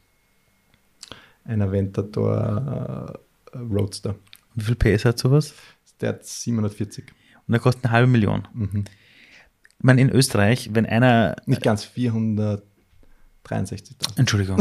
[1.48, 3.18] ein Aventador
[3.52, 4.14] äh, Roadster.
[4.54, 5.54] Wie viel PS hat sowas?
[6.00, 7.04] Der hat 740.
[7.46, 8.46] Und der kostet eine halbe Million.
[8.52, 8.84] Mhm.
[9.78, 11.84] Ich meine, in Österreich, wenn einer Nicht ganz
[13.48, 14.18] 463.000.
[14.18, 14.56] Entschuldigung,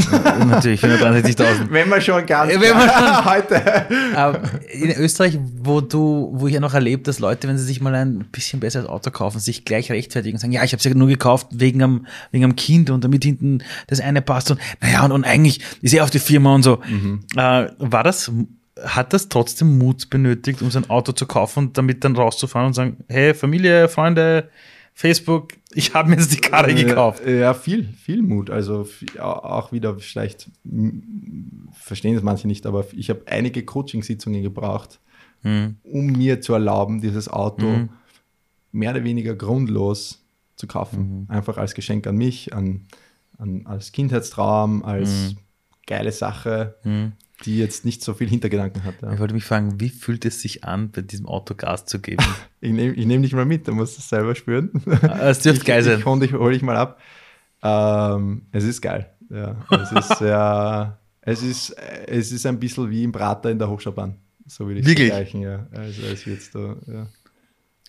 [0.48, 1.68] natürlich 463.000.
[1.70, 4.16] Wenn man schon ganz Wenn man schon- heute.
[4.16, 7.82] Aber in Österreich, wo du, wo ich ja noch erlebt, dass Leute, wenn sie sich
[7.82, 10.84] mal ein bisschen besseres Auto kaufen, sich gleich rechtfertigen und sagen, ja, ich habe es
[10.84, 14.60] ja nur gekauft wegen am, wegen am Kind und damit hinten das eine passt und
[14.82, 16.82] naja, und, und eigentlich ist er auf die Firma und so.
[17.36, 18.32] Äh, war das,
[18.84, 22.74] hat das trotzdem Mut benötigt, um sein Auto zu kaufen und damit dann rauszufahren und
[22.74, 24.50] sagen, hey, Familie, Freunde,
[25.00, 27.22] Facebook, ich habe mir jetzt die Karre gekauft.
[27.24, 28.50] Ja, viel, viel Mut.
[28.50, 30.50] Also viel- auch wieder vielleicht
[31.72, 35.00] verstehen es manche nicht, aber ich habe einige Coaching-Sitzungen gebraucht,
[35.44, 35.76] Hm.
[35.84, 37.90] um mir zu erlauben, dieses Auto Mhm.
[38.72, 40.26] mehr oder weniger grundlos
[40.56, 41.26] zu kaufen.
[41.28, 41.32] Mhm.
[41.32, 42.88] Einfach als Geschenk an mich, an,
[43.38, 45.38] an, als Kindheitstraum, als Mhm.
[45.86, 47.12] geile Sache, Hm.
[47.46, 48.96] Die jetzt nicht so viel Hintergedanken hat.
[49.02, 49.14] Ja.
[49.14, 52.24] Ich wollte mich fragen, wie fühlt es sich an, bei diesem Auto Gas zu geben?
[52.60, 54.72] Ich nehme ich nehm dich mal mit, du musst es selber spüren.
[55.22, 56.00] Es dürfte geil sein.
[56.00, 57.00] Ich hole dich, mal ab.
[57.62, 59.12] Ähm, es ist geil.
[59.30, 61.70] Ja, es ist sehr, es ist,
[62.08, 64.16] es ist ein bisschen wie im Prater in der Hochschaubahn.
[64.48, 65.10] So würde ich es Wirklich?
[65.10, 65.68] vergleichen, ja.
[65.72, 67.08] Also es wird da, ja.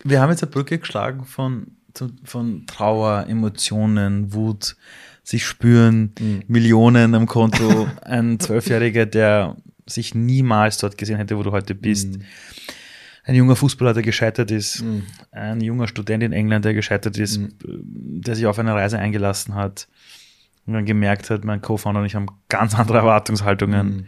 [0.03, 1.77] Wir haben jetzt eine Brücke geschlagen von,
[2.23, 4.75] von Trauer, Emotionen, Wut,
[5.29, 6.43] sich spüren, Mhm.
[6.47, 9.55] Millionen am Konto, ein Zwölfjähriger, der
[9.85, 12.17] sich niemals dort gesehen hätte, wo du heute bist.
[12.17, 12.21] Mhm.
[13.25, 14.81] Ein junger Fußballer, der gescheitert ist.
[14.81, 15.03] Mhm.
[15.31, 17.49] Ein junger Student in England, der gescheitert ist, Mhm.
[18.21, 19.87] der sich auf eine Reise eingelassen hat
[20.65, 23.87] und dann gemerkt hat, mein Co-Founder und ich haben ganz andere Erwartungshaltungen.
[23.87, 24.05] Mhm.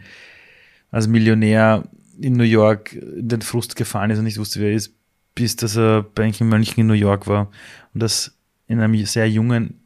[0.90, 1.84] als Millionär
[2.20, 4.92] in New York in den Frust gefallen ist und nicht wusste, wer er ist,
[5.34, 7.50] bis dass er bei einem Mönchen in New York war
[7.94, 9.80] und das in einem sehr jungen,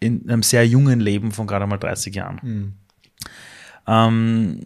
[0.00, 2.38] in einem sehr jungen Leben von gerade mal 30 Jahren.
[2.42, 2.72] Mhm.
[3.88, 4.60] Ähm,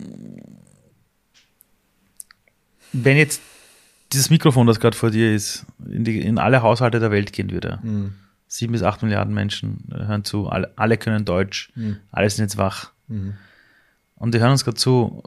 [2.92, 3.40] wenn jetzt
[4.12, 7.50] dieses Mikrofon, das gerade vor dir ist, in, die, in alle Haushalte der Welt gehen
[7.50, 8.14] würde, Mhm.
[8.48, 11.98] sieben bis acht Milliarden Menschen hören zu, alle, alle können Deutsch, Mhm.
[12.10, 13.34] alle sind jetzt wach Mhm.
[14.16, 15.22] und die hören uns gerade zu.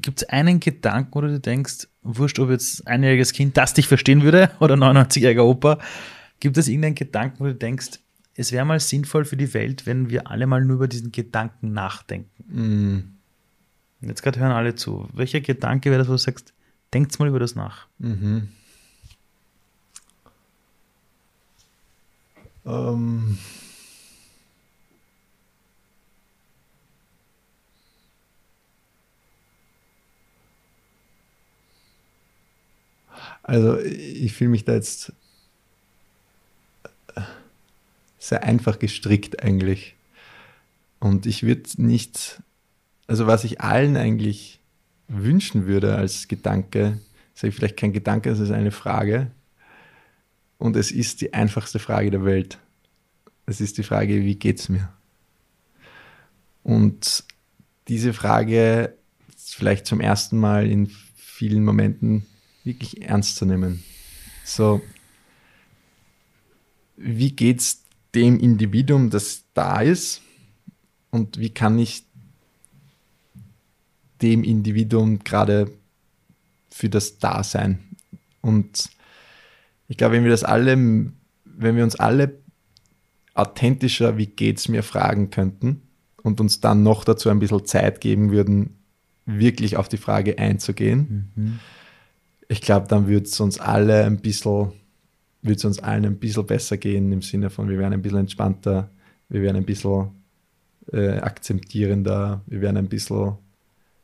[0.00, 3.74] Gibt es einen Gedanken, wo du dir denkst, wurscht, ob jetzt ein einjähriges Kind das
[3.74, 5.78] dich verstehen würde oder 99-jähriger Opa,
[6.40, 8.00] gibt es irgendeinen Gedanken, wo du denkst,
[8.36, 11.72] es wäre mal sinnvoll für die Welt, wenn wir alle mal nur über diesen Gedanken
[11.72, 12.44] nachdenken?
[14.00, 15.08] Und Jetzt gerade hören alle zu.
[15.12, 16.52] Welcher Gedanke wäre das, wo du sagst,
[16.92, 17.86] denkt mal über das nach?
[17.98, 18.48] Mhm.
[22.66, 23.38] Ähm.
[33.42, 35.12] Also ich fühle mich da jetzt
[38.28, 39.96] sehr einfach gestrickt eigentlich.
[40.98, 42.42] Und ich würde nicht,
[43.06, 44.60] also was ich allen eigentlich
[45.08, 47.00] wünschen würde als Gedanke,
[47.34, 49.30] sage ich vielleicht kein Gedanke, es ist eine Frage.
[50.56, 52.58] Und es ist die einfachste Frage der Welt.
[53.44, 54.88] Es ist die Frage, wie geht's mir?
[56.62, 57.24] Und
[57.88, 58.94] diese Frage
[59.36, 62.24] vielleicht zum ersten Mal in vielen Momenten
[62.64, 63.84] wirklich ernst zu nehmen.
[64.44, 64.80] So,
[66.96, 67.83] wie geht's
[68.14, 70.22] dem Individuum, das da ist?
[71.10, 72.04] Und wie kann ich
[74.22, 75.70] dem Individuum gerade
[76.70, 77.78] für das Dasein.
[78.40, 78.90] Und
[79.86, 82.38] ich glaube, wenn wir das alle, wenn wir uns alle
[83.34, 85.82] authentischer, wie geht's mir, fragen könnten
[86.22, 88.78] und uns dann noch dazu ein bisschen Zeit geben würden,
[89.26, 91.60] wirklich auf die Frage einzugehen,
[92.48, 94.72] ich glaube, dann würde es uns alle ein bisschen,
[95.44, 98.20] würde es uns allen ein bisschen besser gehen, im Sinne von, wir wären ein bisschen
[98.20, 98.90] entspannter,
[99.28, 100.10] wir wären ein bisschen
[100.90, 103.34] äh, akzeptierender, wir wären ein bisschen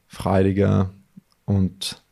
[0.06, 0.90] freudiger
[1.46, 2.02] und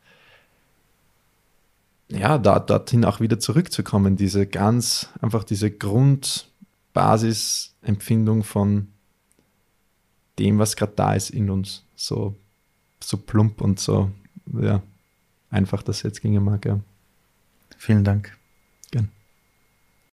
[2.09, 8.87] ja, da, dorthin auch wieder zurückzukommen, diese ganz, einfach diese Grundbasisempfindung von
[10.39, 12.35] dem, was gerade da ist in uns, so,
[12.99, 14.09] so plump und so,
[14.59, 14.81] ja,
[15.51, 16.79] einfach das jetzt ginge mag, ja.
[17.77, 18.38] Vielen Dank.